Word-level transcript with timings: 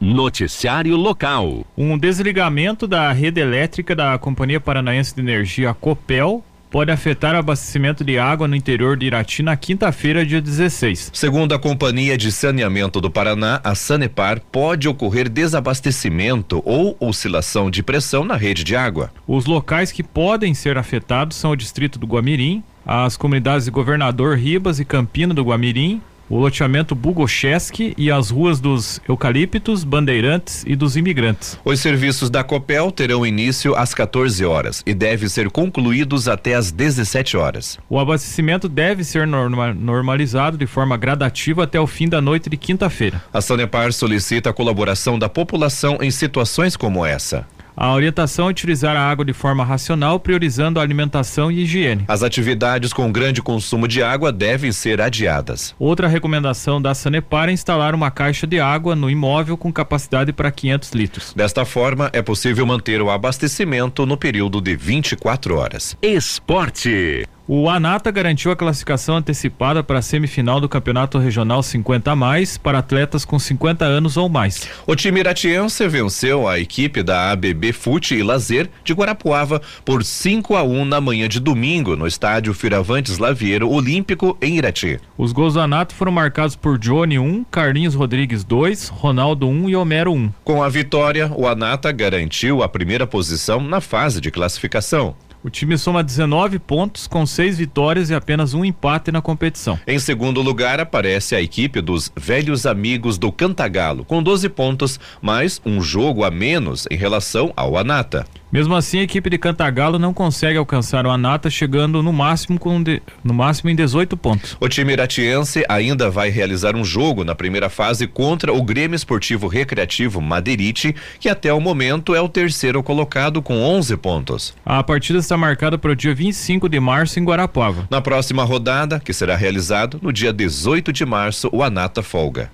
Noticiário 0.00 0.96
local. 0.96 1.66
Um 1.76 1.98
desligamento 1.98 2.86
da 2.86 3.12
rede 3.12 3.38
elétrica 3.38 3.94
da 3.94 4.16
Companhia 4.16 4.58
Paranaense 4.58 5.14
de 5.14 5.20
Energia 5.20 5.74
Copel 5.74 6.42
pode 6.70 6.90
afetar 6.90 7.34
o 7.34 7.38
abastecimento 7.38 8.02
de 8.02 8.18
água 8.18 8.48
no 8.48 8.56
interior 8.56 8.96
de 8.96 9.04
Irati 9.04 9.42
na 9.42 9.54
quinta-feira, 9.56 10.24
dia 10.24 10.40
16. 10.40 11.10
Segundo 11.12 11.52
a 11.52 11.58
Companhia 11.58 12.16
de 12.16 12.32
Saneamento 12.32 12.98
do 12.98 13.10
Paraná, 13.10 13.60
a 13.62 13.74
Sanepar, 13.74 14.40
pode 14.50 14.88
ocorrer 14.88 15.28
desabastecimento 15.28 16.62
ou 16.64 16.96
oscilação 16.98 17.70
de 17.70 17.82
pressão 17.82 18.24
na 18.24 18.36
rede 18.36 18.64
de 18.64 18.74
água. 18.74 19.12
Os 19.28 19.44
locais 19.44 19.92
que 19.92 20.02
podem 20.02 20.54
ser 20.54 20.78
afetados 20.78 21.36
são 21.36 21.50
o 21.50 21.56
distrito 21.56 21.98
do 21.98 22.06
Guamirim, 22.06 22.64
as 22.86 23.18
comunidades 23.18 23.66
de 23.66 23.70
Governador 23.70 24.38
Ribas 24.38 24.80
e 24.80 24.84
Campina 24.84 25.34
do 25.34 25.44
Guamirim, 25.44 26.00
o 26.30 26.38
loteamento 26.38 26.94
Bugocheski 26.94 27.92
e 27.98 28.10
as 28.10 28.30
ruas 28.30 28.60
dos 28.60 29.00
Eucaliptos, 29.08 29.82
Bandeirantes 29.82 30.64
e 30.66 30.76
dos 30.76 30.96
Imigrantes. 30.96 31.58
Os 31.64 31.80
serviços 31.80 32.30
da 32.30 32.44
Copel 32.44 32.92
terão 32.92 33.26
início 33.26 33.74
às 33.74 33.92
14 33.92 34.44
horas 34.44 34.82
e 34.86 34.94
devem 34.94 35.28
ser 35.28 35.50
concluídos 35.50 36.28
até 36.28 36.54
às 36.54 36.70
17 36.70 37.36
horas. 37.36 37.78
O 37.88 37.98
abastecimento 37.98 38.68
deve 38.68 39.02
ser 39.02 39.26
norma 39.26 39.74
normalizado 39.74 40.56
de 40.56 40.66
forma 40.66 40.96
gradativa 40.96 41.64
até 41.64 41.80
o 41.80 41.86
fim 41.86 42.08
da 42.08 42.20
noite 42.20 42.48
de 42.48 42.56
quinta-feira. 42.56 43.22
A 43.32 43.40
Sanepar 43.40 43.92
solicita 43.92 44.50
a 44.50 44.52
colaboração 44.52 45.18
da 45.18 45.28
população 45.28 45.98
em 46.00 46.10
situações 46.10 46.76
como 46.76 47.04
essa. 47.04 47.44
A 47.80 47.94
orientação 47.94 48.46
é 48.46 48.50
utilizar 48.50 48.94
a 48.94 49.00
água 49.00 49.24
de 49.24 49.32
forma 49.32 49.64
racional, 49.64 50.20
priorizando 50.20 50.78
a 50.78 50.82
alimentação 50.82 51.50
e 51.50 51.62
higiene. 51.62 52.04
As 52.06 52.22
atividades 52.22 52.92
com 52.92 53.10
grande 53.10 53.40
consumo 53.40 53.88
de 53.88 54.02
água 54.02 54.30
devem 54.30 54.70
ser 54.70 55.00
adiadas. 55.00 55.74
Outra 55.78 56.06
recomendação 56.06 56.80
da 56.80 56.94
Sanepar 56.94 57.48
é 57.48 57.52
instalar 57.52 57.94
uma 57.94 58.10
caixa 58.10 58.46
de 58.46 58.60
água 58.60 58.94
no 58.94 59.08
imóvel 59.08 59.56
com 59.56 59.72
capacidade 59.72 60.30
para 60.30 60.50
500 60.50 60.90
litros. 60.90 61.32
Desta 61.32 61.64
forma, 61.64 62.10
é 62.12 62.20
possível 62.20 62.66
manter 62.66 63.00
o 63.00 63.08
abastecimento 63.08 64.04
no 64.04 64.18
período 64.18 64.60
de 64.60 64.76
24 64.76 65.56
horas. 65.56 65.96
Esporte. 66.02 67.26
O 67.52 67.68
Anata 67.68 68.12
garantiu 68.12 68.52
a 68.52 68.56
classificação 68.56 69.16
antecipada 69.16 69.82
para 69.82 69.98
a 69.98 70.02
semifinal 70.02 70.60
do 70.60 70.68
Campeonato 70.68 71.18
Regional 71.18 71.64
50 71.64 72.12
a 72.12 72.14
mais 72.14 72.56
para 72.56 72.78
atletas 72.78 73.24
com 73.24 73.40
50 73.40 73.84
anos 73.84 74.16
ou 74.16 74.28
mais. 74.28 74.68
O 74.86 74.94
time 74.94 75.18
iratiense 75.18 75.88
venceu 75.88 76.46
a 76.46 76.60
equipe 76.60 77.02
da 77.02 77.32
ABB 77.32 77.72
Fute 77.72 78.14
e 78.14 78.22
Lazer 78.22 78.70
de 78.84 78.92
Guarapuava 78.92 79.60
por 79.84 80.04
5 80.04 80.54
a 80.54 80.62
1 80.62 80.84
na 80.84 81.00
manhã 81.00 81.28
de 81.28 81.40
domingo 81.40 81.96
no 81.96 82.06
estádio 82.06 82.54
Firavantes 82.54 83.18
Lavieiro 83.18 83.68
Olímpico 83.68 84.38
em 84.40 84.56
Irati. 84.56 85.00
Os 85.18 85.32
gols 85.32 85.54
do 85.54 85.60
Anato 85.60 85.92
foram 85.92 86.12
marcados 86.12 86.54
por 86.54 86.78
Johnny 86.78 87.18
1, 87.18 87.42
Carlinhos 87.50 87.96
Rodrigues 87.96 88.44
2, 88.44 88.90
Ronaldo 88.90 89.48
1 89.48 89.70
e 89.70 89.74
Homero 89.74 90.12
1. 90.12 90.32
Com 90.44 90.62
a 90.62 90.68
vitória, 90.68 91.28
o 91.34 91.48
Anata 91.48 91.90
garantiu 91.90 92.62
a 92.62 92.68
primeira 92.68 93.08
posição 93.08 93.60
na 93.60 93.80
fase 93.80 94.20
de 94.20 94.30
classificação. 94.30 95.16
O 95.42 95.48
time 95.48 95.78
soma 95.78 96.04
19 96.04 96.58
pontos 96.58 97.06
com 97.06 97.24
seis 97.24 97.56
vitórias 97.56 98.10
e 98.10 98.14
apenas 98.14 98.52
um 98.52 98.62
empate 98.62 99.10
na 99.10 99.22
competição. 99.22 99.80
Em 99.86 99.98
segundo 99.98 100.42
lugar 100.42 100.78
aparece 100.80 101.34
a 101.34 101.40
equipe 101.40 101.80
dos 101.80 102.12
velhos 102.14 102.66
amigos 102.66 103.16
do 103.16 103.32
Cantagalo, 103.32 104.04
com 104.04 104.22
12 104.22 104.50
pontos, 104.50 105.00
mais 105.22 105.58
um 105.64 105.80
jogo 105.80 106.24
a 106.24 106.30
menos 106.30 106.86
em 106.90 106.96
relação 106.96 107.54
ao 107.56 107.78
Anata. 107.78 108.26
Mesmo 108.52 108.74
assim, 108.74 108.98
a 108.98 109.02
equipe 109.02 109.30
de 109.30 109.38
Cantagalo 109.38 109.96
não 109.96 110.12
consegue 110.12 110.58
alcançar 110.58 111.06
o 111.06 111.10
Anata, 111.10 111.48
chegando 111.48 112.02
no 112.02 112.12
máximo, 112.12 112.58
com 112.58 112.82
de, 112.82 113.00
no 113.22 113.32
máximo 113.32 113.70
em 113.70 113.76
18 113.76 114.16
pontos. 114.16 114.56
O 114.58 114.68
time 114.68 114.92
iratiense 114.92 115.64
ainda 115.68 116.10
vai 116.10 116.30
realizar 116.30 116.74
um 116.74 116.84
jogo 116.84 117.22
na 117.22 117.34
primeira 117.34 117.70
fase 117.70 118.08
contra 118.08 118.52
o 118.52 118.60
Grêmio 118.60 118.96
Esportivo 118.96 119.46
Recreativo 119.46 120.20
Madeirite, 120.20 120.96
que 121.20 121.28
até 121.28 121.52
o 121.52 121.60
momento 121.60 122.12
é 122.12 122.20
o 122.20 122.28
terceiro 122.28 122.82
colocado 122.82 123.40
com 123.40 123.56
11 123.56 123.96
pontos. 123.98 124.54
A 124.66 124.82
partida 124.82 125.20
está 125.20 125.36
marcada 125.36 125.78
para 125.78 125.92
o 125.92 125.96
dia 125.96 126.12
25 126.12 126.68
de 126.68 126.80
março 126.80 127.20
em 127.20 127.24
Guarapuava. 127.24 127.86
Na 127.88 128.00
próxima 128.00 128.42
rodada, 128.42 128.98
que 128.98 129.12
será 129.12 129.36
realizado 129.36 130.00
no 130.02 130.12
dia 130.12 130.32
18 130.32 130.92
de 130.92 131.06
março, 131.06 131.48
o 131.52 131.62
Anata 131.62 132.02
folga. 132.02 132.50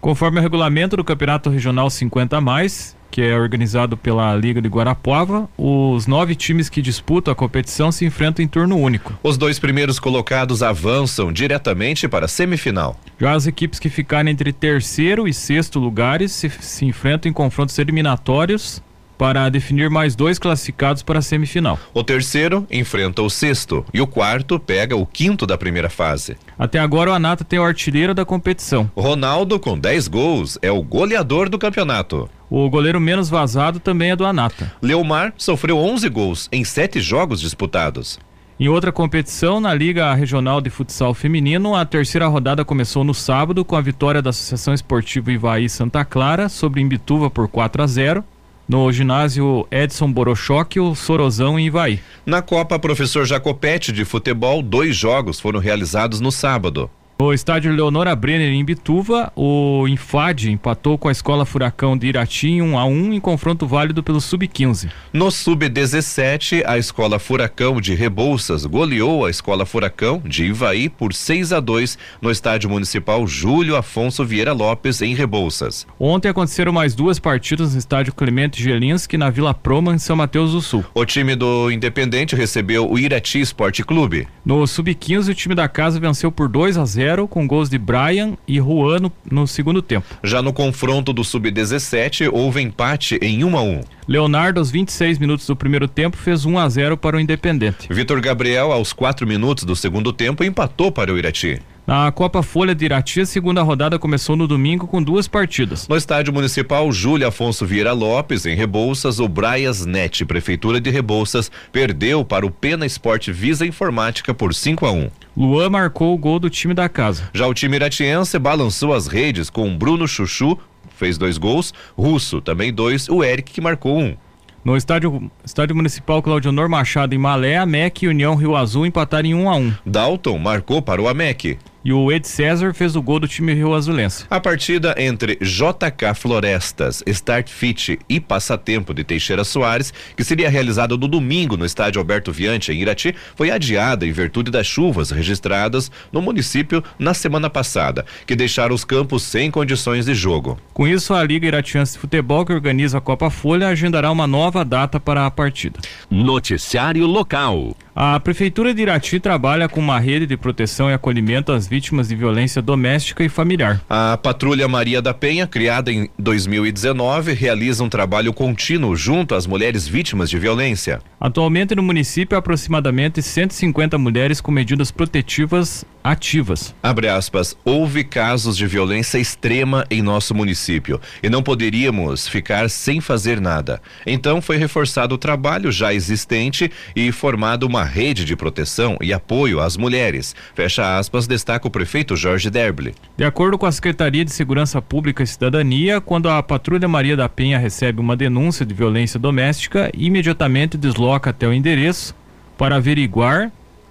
Conforme 0.00 0.38
o 0.38 0.42
regulamento 0.42 0.96
do 0.96 1.04
Campeonato 1.04 1.50
Regional 1.50 1.90
50 1.90 2.36
a 2.36 2.40
mais, 2.40 2.96
que 3.10 3.22
é 3.22 3.36
organizado 3.36 3.96
pela 3.96 4.34
Liga 4.36 4.62
de 4.62 4.68
Guarapuava, 4.68 5.48
os 5.56 6.06
nove 6.06 6.34
times 6.34 6.68
que 6.68 6.80
disputam 6.80 7.32
a 7.32 7.34
competição 7.34 7.90
se 7.90 8.04
enfrentam 8.04 8.44
em 8.44 8.48
turno 8.48 8.76
único. 8.76 9.18
Os 9.22 9.36
dois 9.36 9.58
primeiros 9.58 9.98
colocados 9.98 10.62
avançam 10.62 11.32
diretamente 11.32 12.08
para 12.08 12.26
a 12.26 12.28
semifinal. 12.28 12.98
Já 13.18 13.32
as 13.32 13.46
equipes 13.46 13.78
que 13.78 13.88
ficarem 13.88 14.32
entre 14.32 14.52
terceiro 14.52 15.26
e 15.26 15.34
sexto 15.34 15.78
lugares 15.78 16.32
se, 16.32 16.48
se 16.48 16.84
enfrentam 16.84 17.30
em 17.30 17.32
confrontos 17.32 17.78
eliminatórios 17.78 18.82
para 19.20 19.50
definir 19.50 19.90
mais 19.90 20.16
dois 20.16 20.38
classificados 20.38 21.02
para 21.02 21.18
a 21.18 21.22
semifinal. 21.22 21.78
O 21.92 22.02
terceiro 22.02 22.66
enfrenta 22.70 23.20
o 23.20 23.28
sexto 23.28 23.84
e 23.92 24.00
o 24.00 24.06
quarto 24.06 24.58
pega 24.58 24.96
o 24.96 25.04
quinto 25.04 25.46
da 25.46 25.58
primeira 25.58 25.90
fase. 25.90 26.38
Até 26.58 26.78
agora 26.78 27.10
o 27.10 27.12
Anata 27.12 27.44
tem 27.44 27.58
o 27.58 27.62
artilheiro 27.62 28.14
da 28.14 28.24
competição. 28.24 28.90
Ronaldo, 28.96 29.60
com 29.60 29.78
10 29.78 30.08
gols, 30.08 30.58
é 30.62 30.70
o 30.70 30.82
goleador 30.82 31.50
do 31.50 31.58
campeonato. 31.58 32.30
O 32.50 32.68
goleiro 32.68 33.00
menos 33.00 33.30
vazado 33.30 33.78
também 33.78 34.10
é 34.10 34.16
do 34.16 34.26
Anata. 34.26 34.72
Leomar 34.82 35.32
sofreu 35.36 35.78
11 35.78 36.08
gols 36.08 36.48
em 36.50 36.64
sete 36.64 37.00
jogos 37.00 37.40
disputados. 37.40 38.18
Em 38.58 38.68
outra 38.68 38.92
competição, 38.92 39.60
na 39.60 39.72
Liga 39.72 40.12
Regional 40.12 40.60
de 40.60 40.68
Futsal 40.68 41.14
Feminino, 41.14 41.74
a 41.74 41.86
terceira 41.86 42.26
rodada 42.26 42.64
começou 42.64 43.04
no 43.04 43.14
sábado 43.14 43.64
com 43.64 43.76
a 43.76 43.80
vitória 43.80 44.20
da 44.20 44.30
Associação 44.30 44.74
Esportiva 44.74 45.32
Ivaí 45.32 45.68
Santa 45.68 46.04
Clara 46.04 46.48
sobre 46.48 46.82
Imbituva 46.82 47.30
por 47.30 47.48
4 47.48 47.82
a 47.82 47.86
0 47.86 48.24
no 48.68 48.92
ginásio 48.92 49.66
Edson 49.68 50.12
Borochoque, 50.12 50.78
o 50.78 50.94
Sorozão 50.94 51.58
em 51.58 51.66
Ivaí. 51.66 51.98
Na 52.24 52.40
Copa 52.40 52.78
Professor 52.78 53.24
Jacopete 53.24 53.90
de 53.90 54.04
futebol, 54.04 54.62
dois 54.62 54.94
jogos 54.94 55.40
foram 55.40 55.58
realizados 55.58 56.20
no 56.20 56.30
sábado. 56.30 56.88
No 57.20 57.34
estádio 57.34 57.70
Leonora 57.70 58.16
Brenner 58.16 58.50
em 58.50 58.64
Bituva, 58.64 59.30
o 59.36 59.86
Infade 59.86 60.50
empatou 60.50 60.96
com 60.96 61.06
a 61.06 61.12
Escola 61.12 61.44
Furacão 61.44 61.94
de 61.94 62.06
Irati 62.06 62.48
em 62.48 62.62
1 62.62 62.78
a 62.78 62.86
1 62.86 63.12
em 63.12 63.20
confronto 63.20 63.66
válido 63.66 64.02
pelo 64.02 64.22
Sub-15. 64.22 64.88
No 65.12 65.30
Sub-17, 65.30 66.62
a 66.64 66.78
Escola 66.78 67.18
Furacão 67.18 67.78
de 67.78 67.94
Rebouças 67.94 68.64
goleou 68.64 69.26
a 69.26 69.30
Escola 69.30 69.66
Furacão 69.66 70.22
de 70.24 70.44
Ivaí 70.44 70.88
por 70.88 71.12
6 71.12 71.52
a 71.52 71.60
2 71.60 71.98
no 72.22 72.30
estádio 72.30 72.70
municipal 72.70 73.26
Júlio 73.26 73.76
Afonso 73.76 74.24
Vieira 74.24 74.54
Lopes 74.54 75.02
em 75.02 75.14
Rebouças. 75.14 75.86
Ontem 75.98 76.30
aconteceram 76.30 76.72
mais 76.72 76.94
duas 76.94 77.18
partidas 77.18 77.74
no 77.74 77.78
estádio 77.78 78.14
Clemente 78.14 78.62
Gelinski 78.62 79.18
na 79.18 79.28
Vila 79.28 79.52
Proma 79.52 79.92
em 79.94 79.98
São 79.98 80.16
Mateus 80.16 80.52
do 80.52 80.62
Sul. 80.62 80.86
O 80.94 81.04
time 81.04 81.36
do 81.36 81.70
Independente 81.70 82.34
recebeu 82.34 82.90
o 82.90 82.98
Irati 82.98 83.42
Esporte 83.42 83.84
Clube. 83.84 84.26
No 84.42 84.66
Sub-15, 84.66 85.28
o 85.28 85.34
time 85.34 85.54
da 85.54 85.68
casa 85.68 86.00
venceu 86.00 86.32
por 86.32 86.48
2 86.48 86.78
a 86.78 86.84
0 86.86 87.09
0 87.10 87.26
com 87.26 87.46
gols 87.46 87.68
de 87.68 87.76
Brian 87.76 88.36
e 88.46 88.58
Juan 88.58 89.00
no, 89.00 89.12
no 89.28 89.46
segundo 89.46 89.82
tempo. 89.82 90.06
Já 90.22 90.40
no 90.40 90.52
confronto 90.52 91.12
do 91.12 91.24
Sub-17, 91.24 92.30
houve 92.32 92.62
empate 92.62 93.18
em 93.20 93.42
1 93.42 93.58
a 93.58 93.62
1. 93.62 93.80
Leonardo, 94.06 94.60
aos 94.60 94.70
26 94.70 95.18
minutos 95.18 95.46
do 95.46 95.56
primeiro 95.56 95.88
tempo, 95.88 96.16
fez 96.16 96.44
1 96.44 96.58
a 96.58 96.68
0 96.68 96.96
para 96.96 97.16
o 97.16 97.20
Independente. 97.20 97.92
Vitor 97.92 98.20
Gabriel, 98.20 98.70
aos 98.72 98.92
4 98.92 99.26
minutos 99.26 99.64
do 99.64 99.74
segundo 99.74 100.12
tempo, 100.12 100.44
empatou 100.44 100.92
para 100.92 101.12
o 101.12 101.18
Irati. 101.18 101.60
Na 101.86 102.12
Copa 102.12 102.40
Folha 102.40 102.72
de 102.72 102.84
Irati, 102.84 103.22
a 103.22 103.26
segunda 103.26 103.62
rodada 103.62 103.98
começou 103.98 104.36
no 104.36 104.46
domingo 104.46 104.86
com 104.86 105.02
duas 105.02 105.26
partidas. 105.26 105.88
No 105.88 105.96
estádio 105.96 106.32
municipal 106.32 106.92
Júlio 106.92 107.26
Afonso 107.26 107.66
Vieira 107.66 107.92
Lopes, 107.92 108.46
em 108.46 108.54
Rebouças, 108.54 109.18
o 109.18 109.26
Braias 109.26 109.84
Net, 109.84 110.24
Prefeitura 110.24 110.80
de 110.80 110.88
Rebouças, 110.88 111.50
perdeu 111.72 112.24
para 112.24 112.46
o 112.46 112.50
Pena 112.50 112.86
Esporte 112.86 113.32
Visa 113.32 113.66
Informática 113.66 114.32
por 114.32 114.54
5 114.54 114.86
a 114.86 114.92
1. 114.92 115.10
Luan 115.36 115.70
marcou 115.70 116.12
o 116.12 116.18
gol 116.18 116.38
do 116.38 116.50
time 116.50 116.74
da 116.74 116.88
casa. 116.88 117.30
Já 117.32 117.46
o 117.46 117.54
time 117.54 117.76
iratiense 117.76 118.38
balançou 118.38 118.92
as 118.92 119.06
redes 119.06 119.48
com 119.48 119.76
Bruno 119.76 120.06
Chuchu, 120.08 120.58
fez 120.96 121.16
dois 121.16 121.38
gols, 121.38 121.72
Russo 121.96 122.40
também 122.40 122.72
dois, 122.72 123.08
o 123.08 123.22
Eric 123.22 123.52
que 123.52 123.60
marcou 123.60 123.98
um. 123.98 124.16
No 124.62 124.76
estádio, 124.76 125.30
estádio 125.42 125.74
Municipal 125.74 126.22
Claudionor 126.22 126.68
Machado 126.68 127.14
em 127.14 127.18
Malé, 127.18 127.56
a 127.56 127.64
MEC 127.64 128.04
e 128.04 128.08
União 128.08 128.34
Rio 128.34 128.54
Azul 128.54 128.84
empataram 128.84 129.26
em 129.26 129.34
1 129.34 129.42
um 129.42 129.48
a 129.48 129.56
1 129.56 129.58
um. 129.58 129.72
Dalton 129.86 130.38
marcou 130.38 130.82
para 130.82 131.00
o 131.00 131.08
AMEC 131.08 131.56
e 131.84 131.92
o 131.92 132.10
Ed 132.10 132.26
César 132.26 132.74
fez 132.74 132.96
o 132.96 133.02
gol 133.02 133.20
do 133.20 133.28
time 133.28 133.54
Rio 133.54 133.74
Azulense. 133.74 134.24
A 134.30 134.40
partida 134.40 134.94
entre 134.98 135.36
JK 135.36 136.14
Florestas, 136.14 137.02
Start 137.06 137.48
Fit 137.48 137.98
e 138.08 138.20
Passatempo 138.20 138.92
de 138.92 139.04
Teixeira 139.04 139.44
Soares, 139.44 139.92
que 140.16 140.24
seria 140.24 140.50
realizada 140.50 140.96
no 140.96 141.08
domingo 141.08 141.56
no 141.56 141.64
estádio 141.64 142.00
Alberto 142.00 142.32
Viante, 142.32 142.72
em 142.72 142.80
Irati, 142.80 143.14
foi 143.34 143.50
adiada 143.50 144.06
em 144.06 144.12
virtude 144.12 144.50
das 144.50 144.66
chuvas 144.66 145.10
registradas 145.10 145.90
no 146.12 146.20
município 146.20 146.82
na 146.98 147.14
semana 147.14 147.48
passada, 147.48 148.04
que 148.26 148.36
deixaram 148.36 148.74
os 148.74 148.84
campos 148.84 149.22
sem 149.22 149.50
condições 149.50 150.06
de 150.06 150.14
jogo. 150.14 150.58
Com 150.72 150.86
isso, 150.86 151.14
a 151.14 151.22
Liga 151.22 151.46
Iratiense 151.46 151.94
de 151.94 151.98
Futebol, 151.98 152.44
que 152.44 152.52
organiza 152.52 152.98
a 152.98 153.00
Copa 153.00 153.30
Folha, 153.30 153.68
agendará 153.68 154.10
uma 154.10 154.26
nova 154.26 154.64
data 154.64 155.00
para 155.00 155.26
a 155.26 155.30
partida. 155.30 155.80
Noticiário 156.10 157.06
local. 157.06 157.76
A 157.94 158.20
Prefeitura 158.20 158.72
de 158.72 158.82
Irati 158.82 159.18
trabalha 159.18 159.68
com 159.68 159.80
uma 159.80 159.98
rede 159.98 160.26
de 160.26 160.36
proteção 160.36 160.88
e 160.88 160.94
acolhimento 160.94 161.52
às 161.52 161.66
vítimas 161.66 162.08
de 162.08 162.14
violência 162.14 162.62
doméstica 162.62 163.24
e 163.24 163.28
familiar. 163.28 163.80
A 163.90 164.16
Patrulha 164.16 164.68
Maria 164.68 165.02
da 165.02 165.12
Penha, 165.12 165.46
criada 165.46 165.92
em 165.92 166.08
2019, 166.18 167.32
realiza 167.32 167.82
um 167.82 167.88
trabalho 167.88 168.32
contínuo 168.32 168.94
junto 168.94 169.34
às 169.34 169.46
mulheres 169.46 169.88
vítimas 169.88 170.30
de 170.30 170.38
violência. 170.38 171.00
Atualmente 171.20 171.74
no 171.74 171.82
município, 171.82 172.36
há 172.36 172.38
aproximadamente 172.38 173.20
150 173.20 173.98
mulheres 173.98 174.40
com 174.40 174.52
medidas 174.52 174.90
protetivas 174.90 175.84
ativas. 176.02 176.74
Abre 176.82 177.08
aspas, 177.08 177.56
houve 177.64 178.04
casos 178.04 178.56
de 178.56 178.66
violência 178.66 179.18
extrema 179.18 179.84
em 179.90 180.00
nosso 180.00 180.34
município 180.34 181.00
e 181.22 181.28
não 181.28 181.42
poderíamos 181.42 182.26
ficar 182.26 182.70
sem 182.70 183.00
fazer 183.00 183.40
nada. 183.40 183.82
Então 184.06 184.40
foi 184.40 184.56
reforçado 184.56 185.14
o 185.14 185.18
trabalho 185.18 185.70
já 185.70 185.92
existente 185.92 186.70
e 186.96 187.12
formado 187.12 187.66
uma 187.66 187.79
rede 187.84 188.24
de 188.24 188.36
proteção 188.36 188.96
e 189.00 189.12
apoio 189.12 189.60
às 189.60 189.76
mulheres. 189.76 190.34
Fecha 190.54 190.98
aspas, 190.98 191.26
destaca 191.26 191.66
o 191.66 191.70
prefeito 191.70 192.16
Jorge 192.16 192.50
Derble. 192.50 192.94
De 193.16 193.24
acordo 193.24 193.58
com 193.58 193.66
a 193.66 193.72
Secretaria 193.72 194.24
de 194.24 194.32
Segurança 194.32 194.80
Pública 194.80 195.22
e 195.22 195.26
Cidadania, 195.26 196.00
quando 196.00 196.28
a 196.28 196.42
Patrulha 196.42 196.88
Maria 196.88 197.16
da 197.16 197.28
Penha 197.28 197.58
recebe 197.58 198.00
uma 198.00 198.16
denúncia 198.16 198.64
de 198.66 198.74
violência 198.74 199.18
doméstica, 199.18 199.90
imediatamente 199.94 200.76
desloca 200.76 201.30
até 201.30 201.46
o 201.46 201.52
endereço 201.52 202.14
para 202.56 202.76
averiguar 202.76 203.50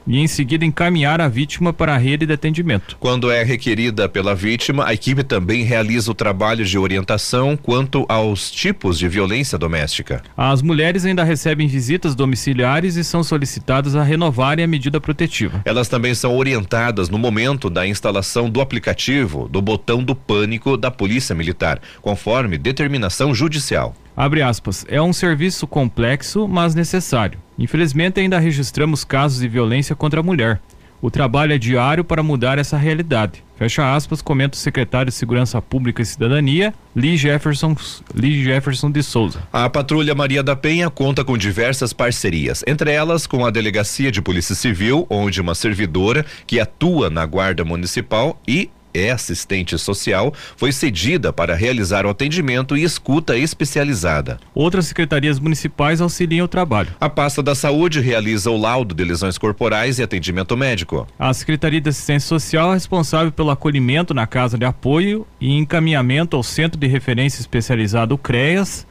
e 0.09 0.17
em 0.17 0.27
seguida 0.27 0.65
encaminhar 0.65 1.21
a 1.21 1.27
vítima 1.27 1.71
para 1.71 1.93
a 1.93 1.97
rede 1.97 2.25
de 2.25 2.33
atendimento. 2.33 2.97
Quando 2.99 3.29
é 3.29 3.43
requerida 3.43 4.09
pela 4.09 4.33
vítima, 4.33 4.87
a 4.87 4.93
equipe 4.93 5.23
também 5.23 5.63
realiza 5.63 6.09
o 6.09 6.15
trabalho 6.15 6.65
de 6.65 6.77
orientação 6.77 7.55
quanto 7.55 8.05
aos 8.09 8.49
tipos 8.49 8.97
de 8.97 9.07
violência 9.07 9.57
doméstica. 9.57 10.23
As 10.35 10.63
mulheres 10.63 11.05
ainda 11.05 11.23
recebem 11.23 11.67
visitas 11.67 12.15
domiciliares 12.15 12.95
e 12.95 13.03
são 13.03 13.23
solicitadas 13.23 13.95
a 13.95 14.01
renovarem 14.01 14.65
a 14.65 14.67
medida 14.67 14.99
protetiva. 14.99 15.61
Elas 15.63 15.87
também 15.87 16.15
são 16.15 16.35
orientadas 16.35 17.07
no 17.07 17.19
momento 17.19 17.69
da 17.69 17.85
instalação 17.85 18.49
do 18.49 18.61
aplicativo 18.61 19.47
do 19.47 19.61
botão 19.61 20.03
do 20.03 20.15
pânico 20.15 20.75
da 20.75 20.89
Polícia 20.89 21.35
Militar, 21.35 21.79
conforme 22.01 22.57
determinação 22.57 23.33
judicial. 23.35 23.95
Abre 24.15 24.41
aspas, 24.41 24.85
é 24.89 25.01
um 25.01 25.13
serviço 25.13 25.65
complexo, 25.65 26.47
mas 26.47 26.75
necessário. 26.75 27.39
Infelizmente 27.57 28.19
ainda 28.19 28.39
registramos 28.39 29.03
casos 29.03 29.39
de 29.39 29.47
violência 29.47 29.95
contra 29.95 30.19
a 30.19 30.23
mulher. 30.23 30.59
O 31.01 31.09
trabalho 31.09 31.53
é 31.53 31.57
diário 31.57 32.03
para 32.03 32.21
mudar 32.21 32.57
essa 32.57 32.77
realidade. 32.77 33.41
Fecha 33.57 33.93
aspas, 33.93 34.21
comenta 34.21 34.57
o 34.57 34.59
secretário 34.59 35.09
de 35.09 35.17
Segurança 35.17 35.61
Pública 35.61 36.01
e 36.01 36.05
Cidadania, 36.05 36.73
Lee 36.95 37.17
Jefferson, 37.17 37.75
Lee 38.13 38.43
Jefferson 38.43 38.91
de 38.91 39.01
Souza. 39.03 39.43
A 39.51 39.69
Patrulha 39.69 40.15
Maria 40.15 40.43
da 40.43 40.55
Penha 40.55 40.89
conta 40.89 41.23
com 41.23 41.37
diversas 41.37 41.93
parcerias, 41.93 42.63
entre 42.67 42.91
elas 42.91 43.27
com 43.27 43.45
a 43.45 43.49
Delegacia 43.49 44.11
de 44.11 44.21
Polícia 44.21 44.55
Civil, 44.55 45.05
onde 45.09 45.41
uma 45.41 45.55
servidora 45.55 46.25
que 46.45 46.59
atua 46.59 47.09
na 47.09 47.25
Guarda 47.25 47.65
Municipal 47.65 48.41
e 48.47 48.69
é 48.99 49.11
assistente 49.11 49.77
social, 49.77 50.33
foi 50.55 50.71
cedida 50.71 51.31
para 51.31 51.55
realizar 51.55 52.05
o 52.05 52.09
atendimento 52.09 52.77
e 52.77 52.83
escuta 52.83 53.37
especializada. 53.37 54.39
Outras 54.53 54.87
secretarias 54.87 55.39
municipais 55.39 56.01
auxiliam 56.01 56.45
o 56.45 56.47
trabalho. 56.47 56.89
A 56.99 57.09
pasta 57.09 57.41
da 57.41 57.55
saúde 57.55 57.99
realiza 57.99 58.51
o 58.51 58.57
laudo 58.57 58.93
de 58.93 59.03
lesões 59.03 59.37
corporais 59.37 59.99
e 59.99 60.03
atendimento 60.03 60.55
médico. 60.57 61.07
A 61.17 61.33
Secretaria 61.33 61.81
de 61.81 61.89
Assistência 61.89 62.27
Social 62.27 62.71
é 62.71 62.73
responsável 62.75 63.31
pelo 63.31 63.51
acolhimento 63.51 64.13
na 64.13 64.27
casa 64.27 64.57
de 64.57 64.65
apoio 64.65 65.25
e 65.39 65.51
encaminhamento 65.51 66.35
ao 66.35 66.43
Centro 66.43 66.79
de 66.79 66.87
Referência 66.87 67.39
Especializado 67.41 68.17
CREAS 68.17 68.87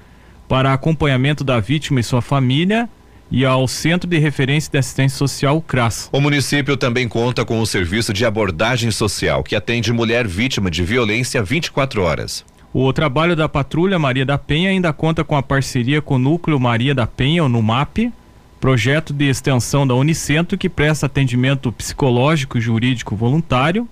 para 0.48 0.72
acompanhamento 0.72 1.44
da 1.44 1.60
vítima 1.60 2.00
e 2.00 2.02
sua 2.02 2.22
família 2.22 2.88
e 3.30 3.44
ao 3.44 3.68
Centro 3.68 4.08
de 4.08 4.18
Referência 4.18 4.70
de 4.70 4.78
Assistência 4.78 5.18
Social, 5.18 5.60
CRAS. 5.60 6.08
O 6.12 6.20
município 6.20 6.76
também 6.76 7.08
conta 7.08 7.44
com 7.44 7.60
o 7.60 7.66
serviço 7.66 8.12
de 8.12 8.24
abordagem 8.24 8.90
social, 8.90 9.42
que 9.42 9.54
atende 9.54 9.92
mulher 9.92 10.26
vítima 10.26 10.70
de 10.70 10.82
violência 10.82 11.42
24 11.42 12.02
horas. 12.02 12.44
O 12.72 12.92
trabalho 12.92 13.34
da 13.34 13.48
Patrulha 13.48 13.98
Maria 13.98 14.26
da 14.26 14.38
Penha 14.38 14.70
ainda 14.70 14.92
conta 14.92 15.24
com 15.24 15.36
a 15.36 15.42
parceria 15.42 16.02
com 16.02 16.14
o 16.14 16.18
Núcleo 16.18 16.60
Maria 16.60 16.94
da 16.94 17.06
Penha, 17.06 17.44
o 17.44 17.48
NUMAP, 17.48 18.12
projeto 18.60 19.12
de 19.12 19.28
extensão 19.28 19.86
da 19.86 19.94
Unicentro 19.94 20.58
que 20.58 20.68
presta 20.68 21.06
atendimento 21.06 21.72
psicológico 21.72 22.58
e 22.58 22.60
jurídico 22.60 23.16
voluntário 23.16 23.88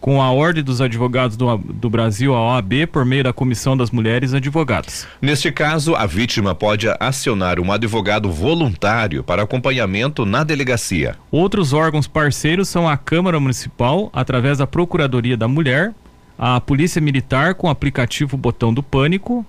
com 0.00 0.22
a 0.22 0.30
Ordem 0.30 0.62
dos 0.62 0.80
Advogados 0.80 1.36
do, 1.36 1.56
do, 1.56 1.90
Brasil, 1.90 2.34
a 2.34 2.54
OAB, 2.54 2.86
por 2.90 3.04
meio 3.04 3.24
da 3.24 3.32
Comissão 3.32 3.76
das 3.76 3.90
Mulheres 3.90 4.32
Advogadas. 4.32 5.06
Neste 5.20 5.50
caso, 5.50 5.94
a 5.94 6.06
vítima 6.06 6.54
pode 6.54 6.86
acionar 7.00 7.58
um 7.58 7.72
advogado 7.72 8.30
voluntário 8.30 9.24
para 9.24 9.42
acompanhamento 9.42 10.24
na 10.24 10.44
delegacia. 10.44 11.16
Outros 11.30 11.72
órgãos 11.72 12.06
parceiros 12.06 12.68
são 12.68 12.88
a 12.88 12.96
Câmara 12.96 13.40
Municipal, 13.40 14.10
através 14.12 14.58
da 14.58 14.66
Procuradoria 14.66 15.36
da 15.36 15.48
Mulher, 15.48 15.92
a 16.38 16.60
Polícia 16.60 17.00
Militar 17.00 17.54
com 17.54 17.66
o 17.66 17.70
aplicativo 17.70 18.36
Botão 18.36 18.72
do 18.72 18.82
Pânico, 18.82 19.44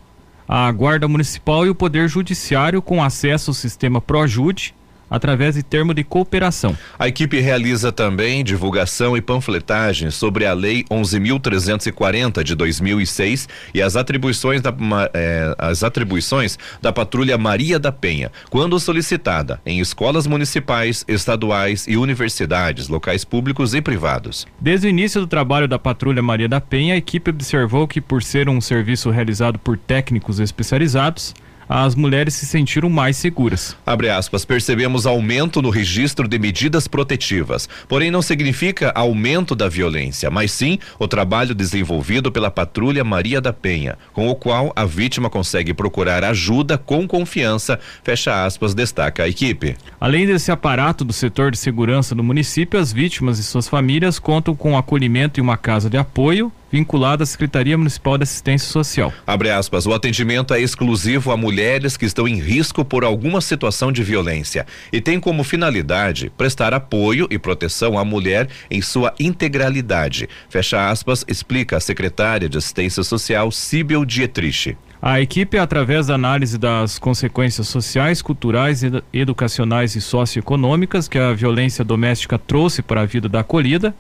a 0.48 0.72
Guarda 0.72 1.07
Municipal 1.07 1.66
e 1.66 1.69
o 1.69 1.75
Poder 1.75 2.10
Judiciário 2.10 2.81
com 2.81 3.04
acesso 3.04 3.51
ao 3.51 3.56
sistema 3.56 4.01
ProJude 4.01 4.74
através 5.09 5.56
de 5.56 5.63
termo 5.63 5.94
de 5.94 6.03
cooperação. 6.03 6.77
A 6.97 7.07
equipe 7.07 7.39
realiza 7.39 7.91
também 7.91 8.44
divulgação 8.44 9.17
e 9.17 9.21
panfletagem 9.21 10.11
sobre 10.11 10.45
a 10.45 10.53
Lei 10.53 10.83
11.340 10.85 12.44
de 12.44 12.56
2006 12.56 13.47
e 13.73 13.81
as 13.81 13.95
atribuições 13.95 14.61
da, 14.61 14.73
eh, 15.13 15.56
as 15.57 15.83
atribuições 15.83 16.57
da 16.81 16.91
Patrulha 16.91 17.38
Maria 17.38 17.79
da 17.79 17.91
Penha, 17.91 18.31
quando 18.50 18.79
solicitada 18.79 19.61
em 19.65 19.79
escolas 19.79 20.27
municipais, 20.27 21.03
estaduais 21.07 21.85
e 21.88 21.97
universidades, 21.97 22.88
locais 22.88 23.23
públicos 23.23 23.73
e 23.73 23.81
privados. 23.81 24.47
Desde 24.59 24.88
o 24.88 24.89
início 24.89 25.21
do 25.21 25.27
trabalho 25.27 25.67
da 25.67 25.79
Patrulha 25.79 26.21
Maria 26.21 26.47
da 26.47 26.62
Penha, 26.62 26.94
a 26.94 26.97
equipe 26.97 27.29
observou 27.29 27.88
que, 27.88 28.01
por 28.01 28.21
ser 28.21 28.50
um 28.50 28.62
serviço 28.62 29.09
realizado 29.09 29.57
por 29.59 29.77
técnicos 29.77 30.39
especializados, 30.39 31.33
as 31.69 31.94
mulheres 31.94 32.33
se 32.33 32.48
sentiram 32.48 32.89
mais 32.89 33.16
seguras. 33.16 33.77
Abre 33.86 34.10
aspas, 34.10 34.44
percebemos 34.44 35.06
aumento 35.06 35.62
no 35.62 35.69
registro 35.69 36.27
de 36.27 36.39
medidas 36.39 36.88
protetivas, 36.88 37.69
porém 37.88 38.10
não 38.10 38.24
significa 38.24 38.92
aumento 38.95 39.56
da 39.56 39.69
violência, 39.69 40.31
mas 40.31 40.51
sim 40.51 40.80
o 40.98 41.07
trabalho 41.07 41.54
desenvolvido 41.54 42.31
pela 42.31 42.50
Patrulha 42.50 43.04
Maria 43.04 43.39
da 43.39 43.54
Penha, 43.54 43.98
com 44.12 44.27
o 44.30 44.36
qual 44.36 44.74
a 44.75 44.83
vítima 44.83 45.30
consegue 45.30 45.74
procurar 45.74 46.24
ajuda 46.24 46.77
com 46.77 47.07
confiança, 47.07 47.80
fecha 48.04 48.44
aspas, 48.44 48.74
destaca 48.74 49.24
a 49.24 49.30
equipe. 49.30 49.75
Além 50.01 50.25
desse 50.25 50.51
aparato 50.51 51.06
do 51.06 51.13
setor 51.13 51.51
de 51.51 51.57
segurança 51.57 52.15
do 52.15 52.24
município, 52.24 52.80
as 52.80 52.92
vítimas 52.92 53.38
e 53.38 53.44
suas 53.44 53.68
famílias 53.68 54.18
contam 54.18 54.56
com 54.56 54.75
acolhimento 54.75 55.39
em 55.39 55.44
uma 55.44 55.57
casa 55.57 55.89
de 55.89 55.98
apoio, 55.98 56.51
vinculada 56.71 57.24
à 57.24 57.25
Secretaria 57.25 57.77
Municipal 57.77 58.18
de 58.18 58.24
Assistência 58.24 58.69
Social. 58.69 59.13
Abre 59.25 59.50
aspas, 59.50 59.86
o 59.86 59.94
atendimento 59.94 60.54
é 60.54 60.62
exclusivo 60.62 61.31
a 61.31 61.38
mulheres 61.38 61.98
que 61.98 62.05
estão 62.05 62.27
em 62.27 62.39
risco 62.39 62.86
por 62.86 63.03
alguma 63.03 63.41
situação 63.41 63.91
de 63.91 64.03
violência 64.03 64.65
e 64.91 65.01
tem 65.01 65.20
como 65.20 65.43
finalidade 65.43 66.32
prestar 66.38 66.74
apoio 66.74 67.27
e 67.29 67.38
proteção 67.38 67.98
à 67.98 68.05
mulher 68.05 68.48
em 68.70 68.82
sua 68.82 69.13
integralidade. 69.20 70.29
Fecha 70.50 70.89
aspas, 70.89 71.25
explica 71.27 71.77
a 71.77 71.79
secretária 71.79 72.50
de 72.50 72.58
Assistência 72.58 73.03
Social, 73.03 73.51
Síbel 73.51 74.05
Dietrich. 74.05 74.77
A 75.01 75.22
equipe, 75.22 75.58
através 75.58 76.08
da 76.08 76.15
análise 76.15 76.58
das 76.58 77.00
consequências 77.00 77.70
sociais, 77.70 78.22
culturais, 78.22 78.82
educacionais 79.13 79.96
e 79.96 80.01
socioeconômicas 80.01 81.08
que 81.08 81.17
a 81.17 81.32
violência 81.32 81.86
doméstica 81.86 82.38
trouxe 82.38 82.82
para 82.82 83.01
a 83.01 83.05
vida 83.05 83.29
da 83.29 83.39
acolhida, 83.39 83.96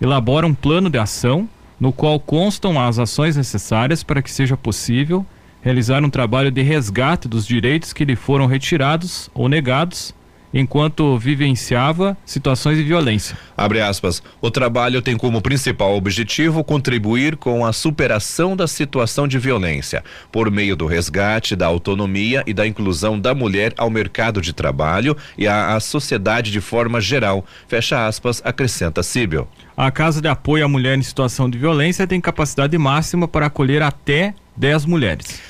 elabora 0.00 0.46
um 0.46 0.52
plano 0.52 0.90
de 0.90 0.98
ação 0.98 1.48
no 1.84 1.92
qual 1.92 2.18
constam 2.18 2.80
as 2.80 2.98
ações 2.98 3.36
necessárias 3.36 4.02
para 4.02 4.22
que 4.22 4.30
seja 4.30 4.56
possível 4.56 5.26
realizar 5.60 6.02
um 6.02 6.08
trabalho 6.08 6.50
de 6.50 6.62
resgate 6.62 7.28
dos 7.28 7.46
direitos 7.46 7.92
que 7.92 8.06
lhe 8.06 8.16
foram 8.16 8.46
retirados 8.46 9.28
ou 9.34 9.50
negados 9.50 10.14
enquanto 10.54 11.18
vivenciava 11.18 12.16
situações 12.24 12.78
de 12.78 12.84
violência. 12.84 13.36
Abre 13.56 13.80
aspas. 13.80 14.22
O 14.40 14.50
trabalho 14.50 15.02
tem 15.02 15.16
como 15.16 15.42
principal 15.42 15.96
objetivo 15.96 16.62
contribuir 16.62 17.36
com 17.36 17.66
a 17.66 17.72
superação 17.72 18.56
da 18.56 18.68
situação 18.68 19.26
de 19.26 19.36
violência, 19.38 20.04
por 20.30 20.50
meio 20.50 20.76
do 20.76 20.86
resgate 20.86 21.56
da 21.56 21.66
autonomia 21.66 22.44
e 22.46 22.54
da 22.54 22.66
inclusão 22.66 23.18
da 23.18 23.34
mulher 23.34 23.74
ao 23.76 23.90
mercado 23.90 24.40
de 24.40 24.52
trabalho 24.52 25.16
e 25.36 25.48
à, 25.48 25.74
à 25.74 25.80
sociedade 25.80 26.52
de 26.52 26.60
forma 26.60 27.00
geral. 27.00 27.44
Fecha 27.66 28.06
aspas, 28.06 28.40
acrescenta 28.44 29.02
Síbel. 29.02 29.48
A 29.76 29.90
Casa 29.90 30.20
de 30.20 30.28
Apoio 30.28 30.64
à 30.64 30.68
Mulher 30.68 30.96
em 30.96 31.02
Situação 31.02 31.50
de 31.50 31.58
Violência 31.58 32.06
tem 32.06 32.20
capacidade 32.20 32.78
máxima 32.78 33.26
para 33.26 33.46
acolher 33.46 33.82
até 33.82 34.34
10 34.56 34.84
mulheres. 34.84 35.40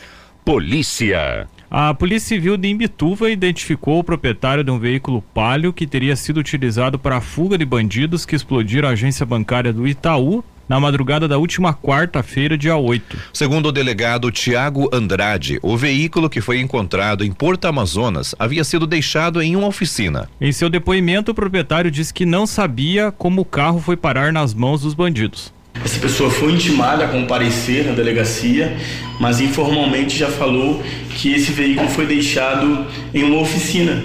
Polícia. 0.45 1.47
A 1.71 1.95
Polícia 1.95 2.29
Civil 2.29 2.57
de 2.57 2.69
Imbituva 2.69 3.31
identificou 3.31 3.99
o 3.99 4.05
proprietário 4.05 4.63
de 4.63 4.71
um 4.71 4.79
veículo 4.79 5.23
palio 5.35 5.73
que 5.73 5.87
teria 5.87 6.15
sido 6.15 6.39
utilizado 6.39 6.99
para 6.99 7.17
a 7.17 7.21
fuga 7.21 7.59
de 7.59 7.65
bandidos 7.65 8.25
que 8.25 8.37
explodiram 8.37 8.89
a 8.89 8.93
agência 8.93 9.27
bancária 9.27 9.73
do 9.73 9.87
Itaú 9.87 10.45
na 10.69 10.81
madrugada 10.81 11.29
da 11.29 11.39
última 11.39 11.75
quarta-feira, 11.75 12.57
dia 12.57 12.77
8. 12.77 13.19
Segundo 13.33 13.67
o 13.67 13.73
delegado 13.73 14.31
Tiago 14.31 14.89
Andrade, 14.93 15.59
o 15.63 15.77
veículo 15.77 16.31
que 16.31 16.41
foi 16.41 16.61
encontrado 16.61 17.25
em 17.25 17.33
Porto 17.33 17.67
Amazonas 17.67 18.35
havia 18.39 18.65
sido 18.65 18.87
deixado 18.87 19.43
em 19.43 19.57
uma 19.57 19.67
oficina. 19.67 20.29
Em 20.41 20.53
seu 20.53 20.71
depoimento, 20.71 21.33
o 21.33 21.35
proprietário 21.35 21.91
disse 21.91 22.15
que 22.15 22.25
não 22.25 22.47
sabia 22.47 23.13
como 23.13 23.43
o 23.43 23.45
carro 23.45 23.81
foi 23.81 23.97
parar 23.97 24.33
nas 24.33 24.55
mãos 24.55 24.83
dos 24.83 24.95
bandidos. 24.95 25.54
Essa 25.83 25.99
pessoa 25.99 26.31
foi 26.31 26.53
intimada 26.53 27.05
a 27.05 27.09
comparecer 27.09 27.85
na 27.85 27.93
delegacia, 27.93 28.77
mas 29.19 29.41
informalmente 29.41 30.19
já 30.19 30.29
falou 30.29 30.83
que 31.11 31.33
esse 31.33 31.53
veículo 31.53 31.89
foi 31.89 32.07
deixado 32.07 32.87
em 33.13 33.23
uma 33.25 33.41
oficina. 33.41 34.03